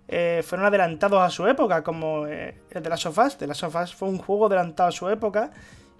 eh, 0.10 0.43
fueron 0.45 0.67
adelantados 0.67 1.21
a 1.21 1.30
su 1.30 1.47
época, 1.47 1.86
como 1.86 2.27
eh, 2.27 2.56
el 2.69 2.84
de 2.84 2.89
Us. 2.89 3.38
The 3.38 3.47
Last 3.47 3.63
of 3.63 3.75
Us 3.82 3.95
fue 3.95 4.10
un 4.10 4.17
juego 4.17 4.47
adelantado 4.47 4.89
a 4.89 4.91
su 4.91 5.08
época 5.08 5.51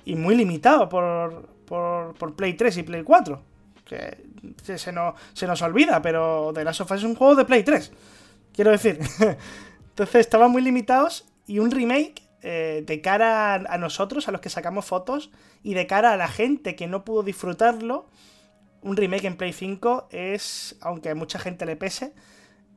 y 0.04 0.15
muy 0.15 0.36
limitado 0.36 0.89
por, 0.89 1.47
por, 1.65 2.13
por 2.15 2.36
Play 2.36 2.56
3 2.56 2.75
y 2.80 2.84
Play 2.84 3.04
4. 3.04 3.41
Que, 3.86 4.31
que 4.65 4.77
se, 4.77 4.91
nos, 4.91 5.15
se 5.34 5.47
nos 5.47 5.62
olvida, 5.62 6.01
pero 6.01 6.51
The 6.54 6.63
Last 6.63 6.82
of 6.82 6.91
Us 6.91 6.97
es 6.99 7.04
un 7.04 7.15
juego 7.15 7.36
de 7.36 7.45
Play 7.45 7.63
3. 7.63 7.91
Quiero 8.54 8.71
decir. 8.71 8.99
Entonces 9.89 10.21
estaban 10.21 10.51
muy 10.51 10.62
limitados 10.62 11.25
y 11.45 11.60
un 11.60 11.69
remake 11.69 12.23
eh, 12.43 12.84
de 12.86 13.01
cara 13.01 13.54
a, 13.54 13.77
nosotros, 13.77 14.27
a 14.27 14.32
los 14.32 14.41
que 14.41 14.49
sacamos 14.49 14.86
fotos, 14.86 15.32
y 15.63 15.73
de 15.73 15.86
cara 15.86 16.13
a 16.13 16.17
la 16.17 16.27
gente 16.27 16.75
que 16.75 16.88
no 16.88 17.06
pudo 17.06 17.23
disfrutarlo, 17.23 18.10
un 18.82 18.97
remake 18.97 19.25
en 19.25 19.38
Play 19.38 19.54
5 19.54 20.08
es, 20.12 20.75
aunque 20.82 21.10
a 21.10 21.15
mucha 21.15 21.38
gente 21.38 21.65
le 21.65 21.75
pese, 21.75 22.13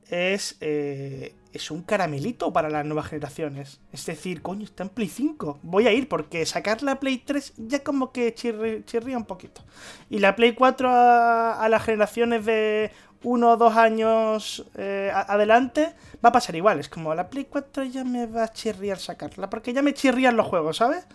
es, 0.07 0.57
eh, 0.61 1.33
es 1.55 1.71
un 1.71 1.83
caramelito 1.83 2.51
para 2.51 2.69
las 2.69 2.85
nuevas 2.85 3.07
generaciones. 3.07 3.79
Es 3.93 4.05
decir, 4.05 4.41
coño, 4.41 4.65
está 4.65 4.83
en 4.83 4.89
Play 4.89 5.07
5. 5.07 5.59
Voy 5.63 5.87
a 5.87 5.93
ir 5.93 6.09
porque 6.09 6.45
sacar 6.45 6.83
la 6.83 6.99
Play 6.99 7.19
3 7.19 7.53
ya 7.57 7.83
como 7.83 8.11
que 8.11 8.33
chirría 8.33 9.17
un 9.17 9.25
poquito. 9.25 9.61
Y 10.09 10.19
la 10.19 10.35
Play 10.35 10.53
4 10.53 10.89
a, 10.91 11.67
las 11.69 11.83
generaciones 11.83 12.45
de 12.45 12.91
uno 13.23 13.51
o 13.51 13.57
dos 13.57 13.75
años 13.75 14.65
eh, 14.75 15.11
adelante, 15.13 15.93
va 16.23 16.29
a 16.29 16.31
pasar 16.33 16.55
igual. 16.55 16.79
Es 16.79 16.89
como 16.89 17.15
la 17.15 17.29
Play 17.29 17.45
4 17.45 17.85
ya 17.85 18.03
me 18.03 18.27
va 18.27 18.43
a 18.43 18.51
chirriar 18.51 18.99
sacarla, 18.99 19.49
porque 19.49 19.73
ya 19.73 19.81
me 19.81 19.93
chirrían 19.93 20.35
los 20.35 20.47
juegos, 20.47 20.77
¿sabes? 20.77 21.07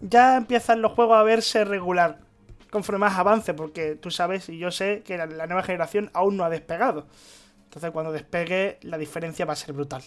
Ya 0.00 0.36
empiezan 0.36 0.80
los 0.80 0.92
juegos 0.92 1.16
a 1.16 1.22
verse 1.22 1.64
regular 1.64 2.20
conforme 2.70 3.00
más 3.00 3.18
avance, 3.18 3.54
porque 3.54 3.96
tú 3.96 4.10
sabes 4.10 4.48
y 4.48 4.58
yo 4.58 4.70
sé 4.70 5.02
que 5.04 5.16
la 5.16 5.46
nueva 5.46 5.62
generación 5.62 6.10
aún 6.12 6.36
no 6.36 6.44
ha 6.44 6.50
despegado. 6.50 7.06
Entonces 7.66 7.90
cuando 7.90 8.12
despegue 8.12 8.78
la 8.82 8.96
diferencia 8.96 9.44
va 9.44 9.52
a 9.52 9.56
ser 9.56 9.72
brutal. 9.72 10.02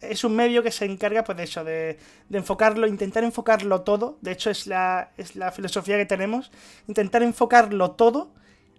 Es 0.00 0.24
un 0.24 0.36
medio 0.36 0.62
que 0.62 0.70
se 0.70 0.84
encarga, 0.84 1.24
pues, 1.24 1.38
de 1.38 1.44
eso, 1.44 1.64
de, 1.64 1.98
enfocarlo, 2.30 2.86
intentar 2.86 3.24
enfocarlo 3.24 3.82
todo. 3.82 4.18
De 4.20 4.32
hecho, 4.32 4.50
es 4.50 4.66
la, 4.66 5.12
es 5.16 5.36
la 5.36 5.52
filosofía 5.52 5.96
que 5.96 6.06
tenemos. 6.06 6.50
Intentar 6.86 7.22
enfocarlo 7.22 7.92
todo 7.92 8.34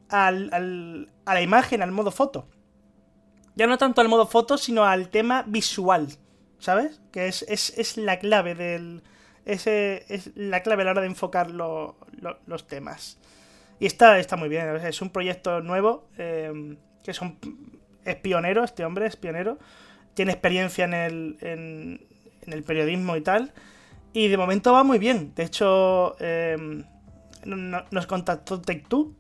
al, 0.10 1.10
a 1.26 1.34
la 1.34 1.42
imagen, 1.42 1.82
al 1.82 1.92
modo 1.92 2.12
foto. 2.12 2.48
Ya 3.56 3.66
no 3.66 3.78
tanto 3.78 4.02
al 4.02 4.10
modo 4.10 4.28
foto, 4.28 4.58
sino 4.58 4.86
al 4.86 5.10
tema 5.10 5.44
visual. 5.48 6.08
¿Sabes? 6.60 7.02
Que 7.12 7.28
es, 7.28 7.44
es, 7.48 7.78
es 7.78 7.98
la 7.98 8.20
clave 8.20 8.56
del. 8.56 9.04
Ese, 9.46 10.06
es 10.10 10.32
la 10.36 10.62
clave 10.62 10.84
a 10.84 10.86
la 10.86 10.92
hora 10.92 11.02
de 11.02 11.08
enfocar 11.08 11.52
lo, 11.52 11.98
los 12.46 12.68
temas. 12.68 13.18
Y 13.80 13.86
está, 13.86 14.20
está 14.20 14.36
muy 14.36 14.50
bien. 14.50 14.76
Es 14.78 15.02
un 15.02 15.10
proyecto 15.10 15.62
nuevo. 15.62 16.08
Eh, 16.18 16.78
que 17.04 17.14
son, 17.14 17.40
es 18.10 18.16
pionero, 18.16 18.64
este 18.64 18.86
hombre 18.86 19.06
es 19.06 19.16
pionero. 19.16 19.58
Tiene 20.14 20.32
experiencia 20.32 20.86
en 20.86 20.94
el, 20.94 21.38
en, 21.42 22.08
el 22.48 22.64
periodismo 22.64 23.16
y 23.16 23.22
tal. 23.22 23.54
Y 24.14 24.30
de 24.30 24.38
momento 24.38 24.74
va 24.74 24.84
muy 24.84 24.98
bien. 24.98 25.34
De 25.36 25.44
hecho, 25.44 26.16
eh, 26.20 26.84
nos 27.46 28.08
contactó 28.08 28.62
Take-Two 28.62 29.14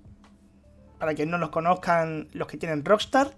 para 0.97 1.13
que 1.13 1.25
no 1.25 1.37
los 1.37 1.49
conozcan 1.49 2.27
los 2.33 2.47
que 2.47 2.57
tienen 2.57 2.83
Rockstar, 2.83 3.35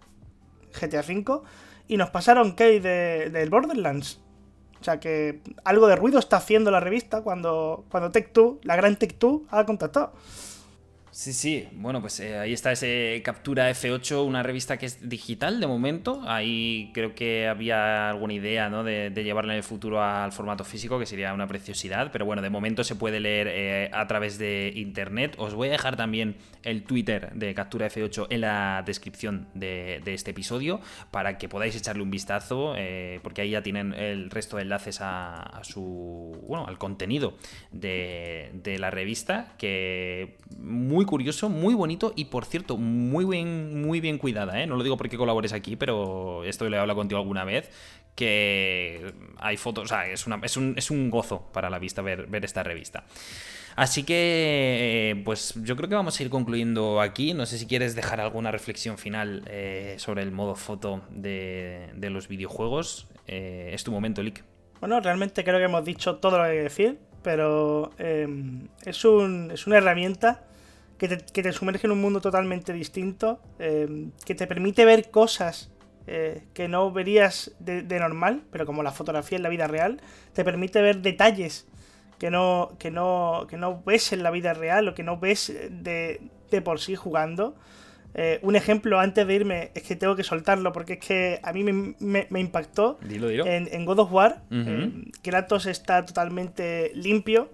GTA 0.80 1.02
V, 1.02 1.42
y 1.88 1.98
nos 1.98 2.10
pasaron 2.10 2.56
Key 2.56 2.80
del 2.80 3.32
de 3.32 3.50
Borderlands. 3.50 4.22
O 4.80 4.84
sea 4.84 5.00
que 5.00 5.42
algo 5.66 5.88
de 5.88 5.96
ruido 5.96 6.20
está 6.20 6.38
haciendo 6.38 6.72
la 6.72 6.80
revista 6.80 7.22
cuando, 7.22 7.84
cuando 7.90 8.12
Tech2, 8.12 8.60
la 8.64 8.78
gran 8.78 8.98
Tech2, 8.98 9.44
ha 9.50 9.66
contactado. 9.66 10.14
Sí, 11.12 11.34
sí, 11.34 11.68
bueno, 11.72 12.02
pues 12.02 12.20
eh, 12.20 12.38
ahí 12.38 12.54
está 12.54 12.72
ese 12.72 13.20
Captura 13.26 13.72
F8, 13.72 14.24
una 14.24 14.44
revista 14.44 14.78
que 14.78 14.86
es 14.86 15.10
digital 15.10 15.60
de 15.60 15.66
momento. 15.66 16.22
Ahí 16.28 16.92
creo 16.94 17.16
que 17.16 17.48
había 17.48 18.10
alguna 18.10 18.34
idea 18.34 18.70
¿no? 18.70 18.84
de, 18.84 19.10
de, 19.10 19.24
llevarla 19.24 19.54
en 19.54 19.58
el 19.58 19.64
futuro 19.64 20.04
al 20.04 20.32
formato 20.32 20.64
físico, 20.64 21.00
que 21.00 21.08
sería 21.08 21.34
una 21.34 21.48
preciosidad. 21.48 22.12
Pero 22.12 22.26
bueno, 22.26 22.44
de 22.44 22.52
momento 22.52 22.84
se 22.84 22.96
puede 22.96 23.20
leer 23.20 23.48
eh, 23.50 23.90
a 23.92 24.06
través 24.06 24.38
de 24.38 24.72
internet. 24.76 25.34
Os 25.40 25.56
voy 25.56 25.70
a 25.70 25.72
dejar 25.72 25.96
también 25.96 26.36
el 26.62 26.84
Twitter 26.84 27.32
de 27.34 27.56
Captura 27.56 27.88
F8 27.88 28.28
en 28.30 28.42
la 28.42 28.84
descripción 28.86 29.48
de, 29.56 30.02
este 30.06 30.32
episodio 30.32 30.80
para 31.12 31.38
que 31.38 31.50
podáis 31.50 31.76
echarle 31.76 32.04
un 32.04 32.12
vistazo, 32.12 32.76
eh, 32.78 33.20
porque 33.24 33.42
ahí 33.42 33.52
ya 33.52 33.64
tienen 33.64 33.94
el 33.94 34.30
resto 34.30 34.58
de 34.58 34.64
enlaces 34.64 35.02
a, 35.02 35.42
a 35.42 35.64
su. 35.64 36.38
bueno, 36.48 36.68
al 36.68 36.78
contenido 36.78 37.36
de, 37.72 38.52
de 38.54 38.78
la 38.78 38.92
revista, 38.92 39.54
que 39.58 40.38
muy 40.58 40.99
curioso, 41.06 41.50
muy 41.50 41.74
bonito 41.74 42.14
y 42.16 42.26
por 42.26 42.46
cierto, 42.46 42.78
muy 42.78 43.26
bien, 43.26 43.82
muy 43.82 44.00
bien 44.00 44.18
cuidada, 44.18 44.62
¿eh? 44.62 44.68
No 44.68 44.76
lo 44.76 44.84
digo 44.84 44.98
porque 44.98 45.18
colabores 45.18 45.54
aquí, 45.54 45.76
pero 45.76 46.44
esto 46.44 46.68
le 46.70 46.78
he 46.78 46.80
hablado 46.80 46.98
contigo 46.98 47.20
alguna 47.20 47.44
vez. 47.44 47.70
Que 48.16 49.14
hay 49.38 49.58
fotos, 49.58 49.86
o 49.86 49.88
sea, 49.88 50.08
es, 50.08 50.26
un, 50.58 51.10
gozo 51.10 51.50
para 51.54 51.70
la 51.70 51.80
vista 51.80 52.02
ver, 52.02 52.28
esta 52.44 52.64
revista. 52.64 53.06
Así 53.76 54.04
que, 54.04 55.22
pues 55.24 55.54
yo 55.64 55.78
creo 55.78 55.88
que 55.88 55.96
vamos 55.96 56.20
a 56.20 56.24
ir 56.24 56.30
concluyendo 56.30 57.00
aquí. 57.00 57.34
No 57.34 57.46
sé 57.46 57.58
si 57.58 57.66
quieres 57.66 57.96
dejar 57.96 58.20
alguna 58.20 58.52
reflexión 58.52 58.98
final 58.98 59.44
eh, 59.48 59.96
sobre 60.00 60.24
el 60.24 60.32
modo 60.32 60.56
foto 60.56 61.02
de, 61.12 61.90
de 61.96 62.10
los 62.10 62.28
videojuegos. 62.28 63.08
Eh, 63.28 63.72
es 63.74 63.84
tu 63.84 63.92
momento, 63.92 64.22
Lick. 64.22 64.44
Bueno, 64.80 65.00
realmente 65.02 65.44
creo 65.44 65.58
que 65.58 65.66
hemos 65.66 65.84
dicho 65.84 66.18
todo 66.18 66.38
lo 66.38 66.44
que 66.44 66.50
hay 66.50 66.58
que 66.58 66.64
decir, 66.64 67.00
pero 67.22 67.92
eh, 67.98 68.28
es, 68.86 69.06
un, 69.06 69.52
es 69.52 69.68
una 69.68 69.78
herramienta 69.78 70.44
que 71.00 71.08
te, 71.08 71.18
que 71.18 71.42
te, 71.42 71.52
sumerge 71.52 71.88
en 71.88 71.92
un 71.92 72.02
mundo 72.02 72.22
totalmente 72.22 72.74
distinto, 72.74 73.40
eh, 73.58 74.10
que 74.26 74.36
te 74.36 74.46
permite 74.46 74.86
ver 74.86 75.10
cosas 75.10 75.72
eh, 76.06 76.44
que 76.54 76.68
no 76.68 76.92
verías 76.92 77.52
de, 77.60 77.82
de, 77.82 78.00
normal, 78.00 78.44
pero 78.52 78.66
como 78.66 78.84
la 78.84 78.92
fotografía 78.92 79.38
en 79.38 79.44
la 79.44 79.50
vida 79.50 79.68
real, 79.68 80.02
te 80.34 80.44
permite 80.44 80.82
ver 80.82 81.02
detalles 81.02 81.68
que 82.20 82.30
no, 82.30 82.76
que 82.78 82.92
no, 82.92 83.48
que 83.50 83.58
no 83.58 83.82
ves 83.84 84.12
en 84.12 84.24
la 84.24 84.30
vida 84.30 84.54
real 84.54 84.90
o 84.90 84.94
que 84.94 85.04
no 85.04 85.18
ves 85.18 85.54
de, 85.72 86.22
de 86.52 86.62
por 86.62 86.80
sí 86.80 86.96
jugando. 86.96 87.56
Eh, 88.16 88.40
un 88.42 88.56
ejemplo 88.56 89.00
antes 89.00 89.26
de 89.26 89.34
irme, 89.34 89.72
es 89.76 89.84
que 89.84 89.96
tengo 89.96 90.16
que 90.16 90.24
soltarlo 90.24 90.74
porque 90.74 90.94
es 90.94 91.00
que 91.00 91.40
a 91.44 91.54
mí 91.54 91.64
me, 91.64 91.96
me, 92.00 92.28
me 92.30 92.40
impactó. 92.40 92.98
Dilo, 93.04 93.28
dilo. 93.28 93.46
En, 93.46 93.70
en, 93.72 93.86
God 93.86 94.00
of 94.00 94.12
War, 94.12 94.42
uh 94.50 94.56
-huh. 94.56 95.12
Kratos 95.22 95.66
está 95.66 96.06
totalmente 96.06 96.92
limpio 96.96 97.50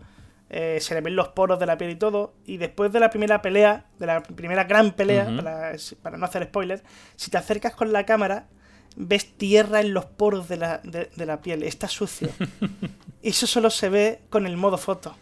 eh, 0.50 0.78
se 0.80 0.94
le 0.94 1.02
ven 1.02 1.16
los 1.16 1.30
poros 1.30 1.60
de 1.60 1.66
la 1.66 1.78
piel 1.78 1.92
y 1.92 1.96
todo. 1.96 2.34
Y 2.46 2.58
después 2.58 2.92
de 2.92 3.00
la 3.00 3.10
primera 3.10 3.42
pelea, 3.42 3.86
de 4.00 4.06
la 4.06 4.22
primera 4.22 4.64
gran 4.66 4.92
pelea, 4.92 5.26
uh 5.26 5.32
-huh. 5.32 5.38
para, 5.38 5.76
para, 6.02 6.18
no 6.18 6.26
hacer 6.26 6.44
spoiler, 6.46 6.84
si 7.16 7.32
te 7.32 7.38
acercas 7.38 7.74
con 7.76 7.92
la 7.92 8.06
cámara, 8.06 8.48
ves 8.96 9.38
tierra 9.38 9.82
en 9.82 9.94
los 9.94 10.06
poros 10.06 10.48
de 10.48 10.58
la, 10.58 10.80
de, 10.84 11.10
de 11.16 11.26
la 11.26 11.42
piel. 11.42 11.64
Está 11.64 11.88
sucio. 11.88 12.30
Eso 13.22 13.48
solo 13.48 13.70
se 13.70 13.90
ve 13.90 14.22
con 14.30 14.46
el 14.46 14.58
modo 14.58 14.78
foto. 14.78 15.16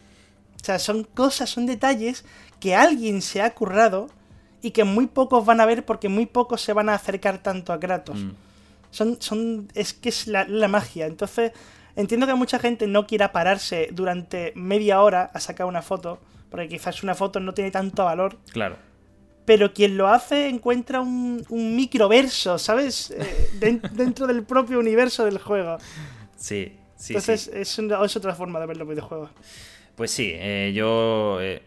O 0.61 0.65
sea, 0.65 0.79
son 0.79 1.03
cosas, 1.03 1.49
son 1.49 1.65
detalles 1.65 2.25
que 2.59 2.75
alguien 2.75 3.21
se 3.21 3.41
ha 3.41 3.53
currado 3.53 4.09
y 4.61 4.71
que 4.71 4.83
muy 4.85 5.07
pocos 5.07 5.45
van 5.45 5.59
a 5.59 5.65
ver 5.65 5.85
porque 5.85 6.07
muy 6.07 6.25
pocos 6.25 6.61
se 6.61 6.73
van 6.73 6.89
a 6.89 6.95
acercar 6.95 7.43
tanto 7.43 7.73
a 7.73 7.79
Kratos. 7.79 8.19
Mm. 8.19 8.31
Son, 8.91 9.21
son, 9.21 9.67
es 9.73 9.93
que 9.93 10.09
es 10.09 10.27
la, 10.27 10.45
la 10.47 10.67
magia. 10.67 11.07
Entonces, 11.07 11.51
Entiendo 11.95 12.25
que 12.25 12.33
mucha 12.33 12.59
gente 12.59 12.87
no 12.87 13.05
quiera 13.05 13.31
pararse 13.31 13.89
durante 13.91 14.51
media 14.55 15.01
hora 15.01 15.29
a 15.33 15.39
sacar 15.39 15.67
una 15.67 15.81
foto, 15.81 16.19
porque 16.49 16.67
quizás 16.67 17.03
una 17.03 17.13
foto 17.13 17.39
no 17.39 17.53
tiene 17.53 17.71
tanto 17.71 18.05
valor. 18.05 18.37
Claro. 18.51 18.77
Pero 19.45 19.73
quien 19.73 19.97
lo 19.97 20.07
hace 20.07 20.47
encuentra 20.47 21.01
un, 21.01 21.45
un 21.49 21.75
microverso, 21.75 22.57
¿sabes? 22.57 23.11
Eh, 23.11 23.49
de, 23.59 23.81
dentro 23.91 24.25
del 24.25 24.43
propio 24.43 24.79
universo 24.79 25.25
del 25.25 25.37
juego. 25.37 25.77
Sí, 26.35 26.77
sí. 26.95 27.13
Entonces 27.13 27.41
sí. 27.43 27.51
Es, 27.53 27.77
una, 27.77 28.03
es, 28.03 28.15
otra 28.15 28.33
forma 28.33 28.59
de 28.59 28.65
ver 28.65 28.77
los 28.77 28.87
videojuegos. 28.87 29.29
Pues 29.95 30.11
sí, 30.11 30.31
eh, 30.33 30.71
yo. 30.73 31.39
Eh, 31.41 31.61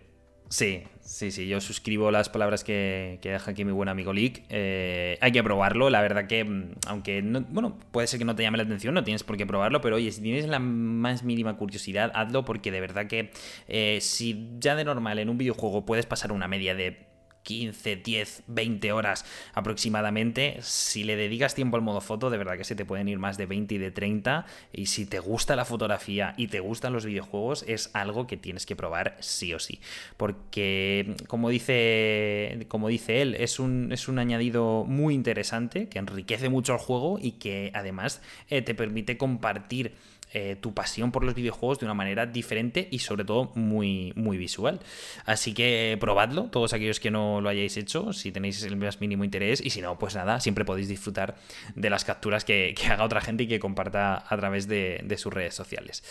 sí, 0.48 0.82
Sí, 1.06 1.30
sí, 1.30 1.46
yo 1.46 1.60
suscribo 1.60 2.10
las 2.10 2.28
palabras 2.28 2.64
que, 2.64 3.20
deja 3.22 3.52
aquí 3.52 3.64
mi 3.64 3.70
buen 3.70 3.88
amigo 3.88 4.12
Lick. 4.12 4.42
Eh, 4.48 5.16
hay 5.20 5.30
que 5.30 5.40
probarlo, 5.44 5.88
la 5.88 6.00
verdad 6.00 6.26
que, 6.26 6.42
mm, 6.44 6.72
aunque, 6.88 7.22
no, 7.22 7.42
bueno, 7.42 7.78
puede 7.92 8.08
ser 8.08 8.18
que 8.18 8.24
no 8.24 8.34
te 8.34 8.42
llame 8.42 8.56
la 8.58 8.64
atención, 8.64 8.92
no 8.92 9.04
tienes 9.04 9.22
por 9.22 9.36
qué 9.36 9.46
probarlo, 9.46 9.80
pero 9.80 9.96
oye, 9.96 10.10
si 10.10 10.20
tienes 10.20 10.48
la 10.48 10.58
más 10.58 11.22
mínima 11.22 11.56
curiosidad, 11.56 12.10
hazlo 12.12 12.44
porque 12.44 12.72
de 12.72 12.80
verdad 12.80 13.06
que 13.06 13.30
eh, 13.68 13.98
si 14.00 14.50
ya 14.58 14.74
de 14.74 14.84
normal 14.84 15.20
en 15.20 15.28
un 15.28 15.38
videojuego 15.38 15.86
puedes 15.86 16.06
pasar 16.06 16.32
una 16.32 16.48
media 16.48 16.74
de 16.74 17.06
15, 17.46 17.96
10, 17.96 18.42
20 18.48 18.92
horas 18.92 19.24
aproximadamente. 19.54 20.58
Si 20.62 21.04
le 21.04 21.14
dedicas 21.14 21.54
tiempo 21.54 21.76
al 21.76 21.82
modo 21.82 22.00
foto, 22.00 22.28
de 22.28 22.38
verdad 22.38 22.58
que 22.58 22.64
se 22.64 22.74
te 22.74 22.84
pueden 22.84 23.08
ir 23.08 23.20
más 23.20 23.38
de 23.38 23.46
20 23.46 23.76
y 23.76 23.78
de 23.78 23.92
30. 23.92 24.46
Y 24.72 24.86
si 24.86 25.06
te 25.06 25.20
gusta 25.20 25.54
la 25.54 25.64
fotografía 25.64 26.34
y 26.36 26.48
te 26.48 26.58
gustan 26.58 26.92
los 26.92 27.06
videojuegos, 27.06 27.64
es 27.68 27.90
algo 27.94 28.26
que 28.26 28.36
tienes 28.36 28.66
que 28.66 28.74
probar 28.74 29.16
sí 29.20 29.54
o 29.54 29.60
sí. 29.60 29.80
Porque, 30.16 31.14
como 31.28 31.48
dice, 31.48 32.66
como 32.66 32.88
dice 32.88 33.22
él, 33.22 33.36
es 33.36 33.60
un, 33.60 33.92
es 33.92 34.08
un 34.08 34.18
añadido 34.18 34.84
muy 34.84 35.14
interesante 35.14 35.88
que 35.88 36.00
enriquece 36.00 36.48
mucho 36.48 36.72
el 36.72 36.80
juego 36.80 37.20
y 37.22 37.32
que 37.32 37.70
además 37.74 38.20
eh, 38.50 38.60
te 38.60 38.74
permite 38.74 39.16
compartir 39.16 39.94
eh, 40.38 40.54
tu 40.54 40.74
pasión 40.74 41.12
por 41.12 41.24
los 41.24 41.34
videojuegos 41.34 41.78
de 41.78 41.86
una 41.86 41.94
manera 41.94 42.26
diferente 42.26 42.88
y 42.90 42.98
sobre 42.98 43.24
todo 43.24 43.52
muy, 43.54 44.12
muy 44.16 44.36
visual. 44.36 44.80
Así 45.24 45.54
que 45.54 45.96
probadlo, 45.98 46.50
todos 46.50 46.74
aquellos 46.74 47.00
que 47.00 47.10
no 47.10 47.40
lo 47.40 47.48
hayáis 47.48 47.78
hecho, 47.78 48.12
si 48.12 48.32
tenéis 48.32 48.62
el 48.62 48.76
más 48.76 49.00
mínimo 49.00 49.24
interés 49.24 49.62
y 49.64 49.70
si 49.70 49.80
no, 49.80 49.98
pues 49.98 50.14
nada, 50.14 50.38
siempre 50.40 50.66
podéis 50.66 50.88
disfrutar 50.88 51.36
de 51.74 51.88
las 51.88 52.04
capturas 52.04 52.44
que, 52.44 52.74
haga 52.86 53.04
otra 53.04 53.22
gente 53.22 53.44
y 53.44 53.48
que 53.48 53.58
comparta 53.58 54.26
a 54.28 54.36
través 54.36 54.68
de, 54.68 55.16
sus 55.16 55.32
redes 55.32 55.54
sociales. 55.54 56.04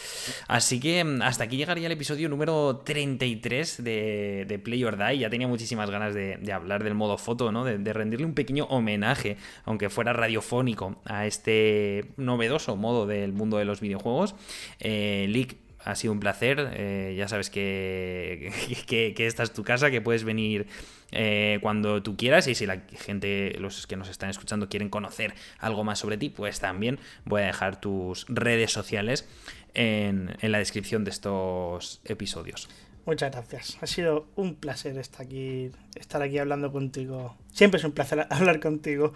Así 0.48 0.80
que 0.80 1.04
mm, 1.04 1.22
hasta 1.22 1.44
aquí 1.44 1.58
llegaría 1.58 1.86
el 1.86 1.92
episodio 1.92 2.28
número 2.28 2.78
33 2.78 3.84
de, 3.84 4.46
de 4.48 4.58
Play 4.58 4.84
or 4.86 4.98
Die. 4.98 5.20
Ya 5.20 5.30
tenía 5.30 5.48
muchísimas 5.48 5.92
ganas 5.92 6.16
de, 6.16 6.52
hablar 6.52 6.84
del 6.84 6.96
modo 6.96 7.20
foto, 7.20 7.52
¿no? 7.52 7.64
De, 7.64 7.78
de 7.78 7.94
rendirle 7.94 8.26
un 8.26 8.34
pequeño 8.34 8.66
homenaje, 8.66 9.38
aunque 9.66 9.92
fuera 9.92 10.14
radiofónico, 10.14 10.96
a 11.06 11.28
este 11.28 12.06
novedoso 12.18 12.76
modo 12.76 13.06
del 13.06 13.32
mundo 13.32 13.58
de 13.58 13.66
los 13.66 13.82
videojuegos 13.82 14.15
Eh, 14.80 15.26
Lick, 15.30 15.58
ha 15.84 15.96
sido 15.96 16.14
un 16.14 16.20
placer. 16.20 16.72
Eh, 16.74 17.16
ya 17.18 17.28
sabes 17.28 17.50
que, 17.52 18.52
que, 18.88 19.28
esta 19.28 19.44
es 19.44 19.54
tu 19.54 19.64
casa, 19.64 19.92
que 19.92 20.02
puedes 20.02 20.24
venir 20.24 20.68
eh, 21.12 21.60
cuando 21.62 22.02
tú 22.04 22.18
quieras. 22.18 22.48
Y 22.48 22.56
si 22.56 22.66
la 22.66 22.82
gente, 22.98 23.56
los 23.60 23.88
que 23.88 23.96
nos 23.96 24.10
están 24.10 24.30
escuchando, 24.30 24.68
quieren 24.68 24.90
conocer 24.90 25.34
algo 25.60 25.84
más 25.84 26.00
sobre 26.00 26.18
ti, 26.18 26.30
pues 26.30 26.60
también 26.60 27.00
voy 27.24 27.44
a 27.44 27.46
dejar 27.46 27.80
tus 27.80 28.26
redes 28.28 28.72
sociales 28.72 29.28
en 29.74 30.38
la 30.42 30.60
descripción 30.60 31.04
de 31.04 31.12
estos 31.12 32.00
episodios. 32.06 32.70
Muchas 33.06 33.32
gracias. 33.32 33.78
Ha 33.82 33.86
sido 33.86 34.26
un 34.36 34.56
placer 34.56 34.98
estar 34.98 35.28
aquí, 35.28 35.70
estar 35.94 36.24
aquí 36.24 36.40
hablando 36.40 36.72
contigo. 36.72 37.36
Siempre 37.52 37.78
es 37.78 37.84
un 37.84 37.92
placer 37.92 38.26
hablar 38.32 38.60
contigo. 38.60 39.14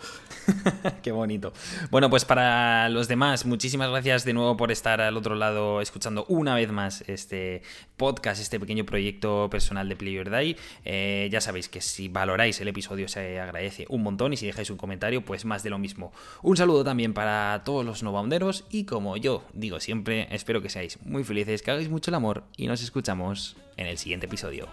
Qué 1.01 1.11
bonito. 1.11 1.53
Bueno, 1.89 2.07
pues 2.07 2.23
para 2.23 2.87
los 2.89 3.07
demás, 3.07 3.47
muchísimas 3.47 3.89
gracias 3.89 4.25
de 4.25 4.33
nuevo 4.33 4.55
por 4.57 4.71
estar 4.71 5.01
al 5.01 5.17
otro 5.17 5.33
lado 5.33 5.81
escuchando 5.81 6.25
una 6.29 6.53
vez 6.53 6.71
más 6.71 7.03
este 7.07 7.63
podcast, 7.97 8.39
este 8.39 8.59
pequeño 8.59 8.85
proyecto 8.85 9.49
personal 9.49 9.89
de 9.89 9.95
Player 9.95 10.29
Day. 10.29 10.55
Eh, 10.85 11.27
ya 11.31 11.41
sabéis 11.41 11.67
que 11.67 11.81
si 11.81 12.09
valoráis 12.09 12.61
el 12.61 12.67
episodio 12.67 13.07
se 13.07 13.39
agradece 13.39 13.87
un 13.89 14.03
montón 14.03 14.33
y 14.33 14.37
si 14.37 14.45
dejáis 14.45 14.69
un 14.69 14.77
comentario, 14.77 15.25
pues 15.25 15.45
más 15.45 15.63
de 15.63 15.71
lo 15.71 15.79
mismo. 15.79 16.13
Un 16.43 16.57
saludo 16.57 16.83
también 16.83 17.15
para 17.15 17.63
todos 17.65 17.83
los 17.83 18.03
novaunderos 18.03 18.65
y 18.69 18.83
como 18.83 19.17
yo 19.17 19.43
digo 19.53 19.79
siempre, 19.79 20.27
espero 20.29 20.61
que 20.61 20.69
seáis 20.69 20.99
muy 21.03 21.23
felices, 21.23 21.63
que 21.63 21.71
hagáis 21.71 21.89
mucho 21.89 22.11
el 22.11 22.15
amor 22.15 22.43
y 22.55 22.67
nos 22.67 22.83
escuchamos 22.83 23.57
en 23.79 23.87
el 23.87 23.97
siguiente 23.97 24.25
episodio. 24.25 24.67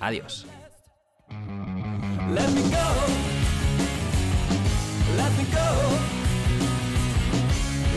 Adiós. 0.00 0.46
Let 2.32 2.48
me 2.50 2.62
go. 2.62 2.86
Let 5.16 5.30
me 5.36 5.44
go. 5.50 5.68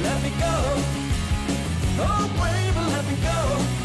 Let 0.02 0.20
me 0.24 0.32
go. 0.40 0.56
Oh, 2.00 2.28
baby, 2.42 2.82
let 2.92 3.06
me 3.06 3.16
go. 3.22 3.81